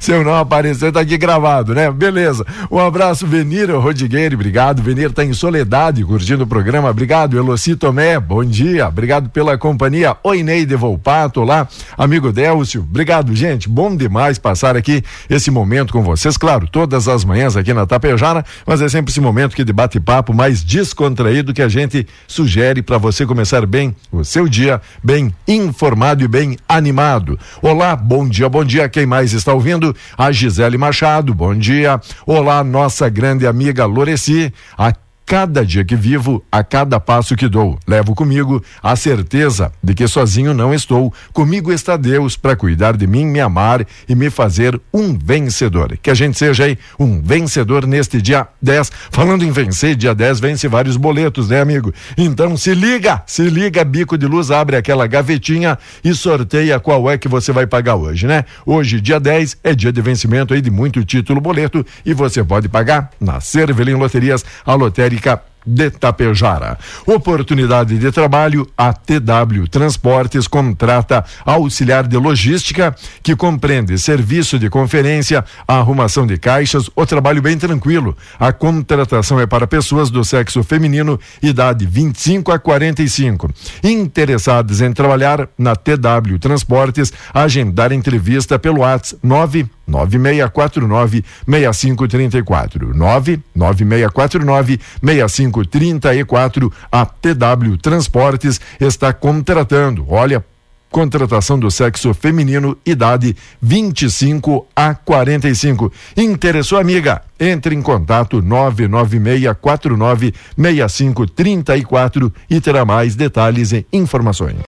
Se 0.00 0.12
eu 0.12 0.24
não 0.24 0.34
aparecer, 0.34 0.92
tá 0.92 1.00
aqui 1.00 1.16
gravado, 1.16 1.74
né? 1.74 1.90
Beleza. 1.90 2.46
Um 2.70 2.78
abraço, 2.78 3.26
Venira 3.26 3.76
Rodigueira, 3.78 4.34
obrigado. 4.34 4.82
Venira 4.82 5.12
tá 5.12 5.24
em 5.24 5.32
Soledade, 5.32 6.04
curtindo 6.04 6.44
o 6.44 6.46
programa. 6.46 6.90
Obrigado, 6.90 7.36
Eloci 7.36 7.76
Tomé, 7.76 8.18
bom 8.18 8.44
dia. 8.44 8.88
Obrigado 8.88 9.28
pela 9.30 9.58
companhia. 9.58 10.16
Oi, 10.22 10.42
Neide 10.42 10.76
Volpato, 10.76 11.40
olá. 11.40 11.68
Amigo 11.96 12.32
Délcio, 12.32 12.80
obrigado, 12.82 13.34
gente. 13.34 13.68
Bom 13.68 13.94
demais 13.96 14.38
passar 14.38 14.76
aqui 14.76 15.02
esse 15.28 15.50
momento 15.50 15.92
com 15.92 16.02
vocês. 16.02 16.36
Claro, 16.36 16.68
todas 16.70 17.08
as 17.08 17.24
manhãs 17.24 17.56
aqui 17.56 17.74
na 17.74 17.86
Tapejara, 17.86 18.44
mas 18.66 18.80
é 18.80 18.88
sempre 18.88 19.10
esse 19.10 19.20
momento 19.20 19.56
que 19.56 19.64
de 19.64 19.72
bate-papo 19.72 20.32
mais 20.32 20.62
descontraído 20.62 21.52
que 21.52 21.62
a 21.62 21.68
gente 21.68 22.06
sugere 22.26 22.82
para 22.82 22.98
você 22.98 23.26
começar 23.26 23.66
bem 23.66 23.94
o 24.10 24.24
seu 24.24 24.48
dia, 24.48 24.80
bem 25.02 25.34
informado 25.46 26.22
e 26.22 26.28
bem 26.28 26.56
animado. 26.68 27.38
Olá, 27.60 27.96
bom 27.96 28.28
dia, 28.28 28.48
bom 28.48 28.64
dia. 28.64 28.88
Quem 28.92 29.06
mais 29.06 29.32
está 29.32 29.54
ouvindo? 29.54 29.96
A 30.18 30.30
Gisele 30.30 30.76
Machado, 30.76 31.34
bom 31.34 31.54
dia. 31.54 31.98
Olá, 32.26 32.62
nossa 32.62 33.08
grande 33.08 33.46
amiga 33.46 33.86
Loreci. 33.86 34.52
A 34.76 34.92
cada 35.32 35.64
dia 35.64 35.82
que 35.82 35.96
vivo, 35.96 36.44
a 36.52 36.62
cada 36.62 37.00
passo 37.00 37.34
que 37.34 37.48
dou, 37.48 37.78
levo 37.88 38.14
comigo 38.14 38.62
a 38.82 38.94
certeza 38.94 39.72
de 39.82 39.94
que 39.94 40.06
sozinho 40.06 40.52
não 40.52 40.74
estou. 40.74 41.10
Comigo 41.32 41.72
está 41.72 41.96
Deus 41.96 42.36
para 42.36 42.54
cuidar 42.54 42.98
de 42.98 43.06
mim, 43.06 43.24
me 43.24 43.40
amar 43.40 43.86
e 44.06 44.14
me 44.14 44.28
fazer 44.28 44.78
um 44.92 45.16
vencedor. 45.16 45.96
Que 46.02 46.10
a 46.10 46.14
gente 46.14 46.36
seja 46.36 46.64
aí 46.64 46.76
um 46.98 47.22
vencedor 47.22 47.86
neste 47.86 48.20
dia 48.20 48.46
10. 48.60 48.92
Falando 49.10 49.42
em 49.42 49.50
vencer, 49.50 49.96
dia 49.96 50.14
10 50.14 50.38
vence 50.38 50.68
vários 50.68 50.98
boletos, 50.98 51.48
né, 51.48 51.62
amigo? 51.62 51.94
Então 52.14 52.54
se 52.54 52.74
liga, 52.74 53.22
se 53.26 53.48
liga, 53.48 53.82
bico 53.86 54.18
de 54.18 54.26
luz, 54.26 54.50
abre 54.50 54.76
aquela 54.76 55.06
gavetinha 55.06 55.78
e 56.04 56.12
sorteia 56.12 56.78
qual 56.78 57.10
é 57.10 57.16
que 57.16 57.26
você 57.26 57.52
vai 57.52 57.66
pagar 57.66 57.96
hoje, 57.96 58.26
né? 58.26 58.44
Hoje, 58.66 59.00
dia 59.00 59.18
10, 59.18 59.56
é 59.64 59.74
dia 59.74 59.90
de 59.90 60.02
vencimento 60.02 60.52
aí 60.52 60.60
de 60.60 60.70
muito 60.70 61.02
título 61.06 61.40
boleto 61.40 61.86
e 62.04 62.12
você 62.12 62.44
pode 62.44 62.68
pagar 62.68 63.10
na 63.18 63.40
Cervelim 63.40 63.94
Loterias, 63.94 64.44
a 64.66 64.74
lotérica 64.74 65.21
de 65.66 65.90
Tapejara. 65.90 66.78
Oportunidade 67.06 67.98
de 67.98 68.12
trabalho, 68.12 68.68
a 68.76 68.92
TW 68.92 69.66
Transportes 69.70 70.46
contrata 70.48 71.24
auxiliar 71.44 72.06
de 72.06 72.16
logística 72.16 72.94
que 73.22 73.36
compreende 73.36 73.98
serviço 73.98 74.58
de 74.58 74.68
conferência, 74.68 75.44
arrumação 75.66 76.26
de 76.26 76.36
caixas, 76.36 76.90
o 76.94 77.06
trabalho 77.06 77.40
bem 77.40 77.56
tranquilo. 77.56 78.16
A 78.38 78.52
contratação 78.52 79.38
é 79.38 79.46
para 79.46 79.66
pessoas 79.66 80.10
do 80.10 80.24
sexo 80.24 80.62
feminino, 80.62 81.18
idade 81.42 81.86
25 81.86 82.52
a 82.52 82.58
45. 82.58 83.48
Interessados 83.84 84.80
em 84.80 84.92
trabalhar 84.92 85.48
na 85.56 85.76
TW 85.76 86.38
Transportes, 86.40 87.12
agendar 87.32 87.92
entrevista 87.92 88.58
pelo 88.58 88.80
WhatsApp 88.80 89.20
9 89.22 89.66
9649 89.92 91.22
6534 91.46 92.94
99649 92.94 94.80
6534 95.02 96.72
a 96.90 97.04
TW 97.04 97.76
Transportes 97.80 98.60
está 98.80 99.12
contratando. 99.12 100.06
Olha, 100.08 100.42
contratação 100.90 101.58
do 101.58 101.70
sexo 101.70 102.12
feminino, 102.14 102.76
idade 102.84 103.36
25 103.60 104.66
a 104.76 104.94
45. 104.94 105.92
Interessou, 106.16 106.78
amiga? 106.78 107.22
Entre 107.40 107.74
em 107.74 107.82
contato 107.82 108.40
99649 108.42 110.34
6534 110.56 112.32
e 112.48 112.60
terá 112.60 112.84
mais 112.84 113.16
detalhes 113.16 113.72
e 113.72 113.84
informações. 113.92 114.58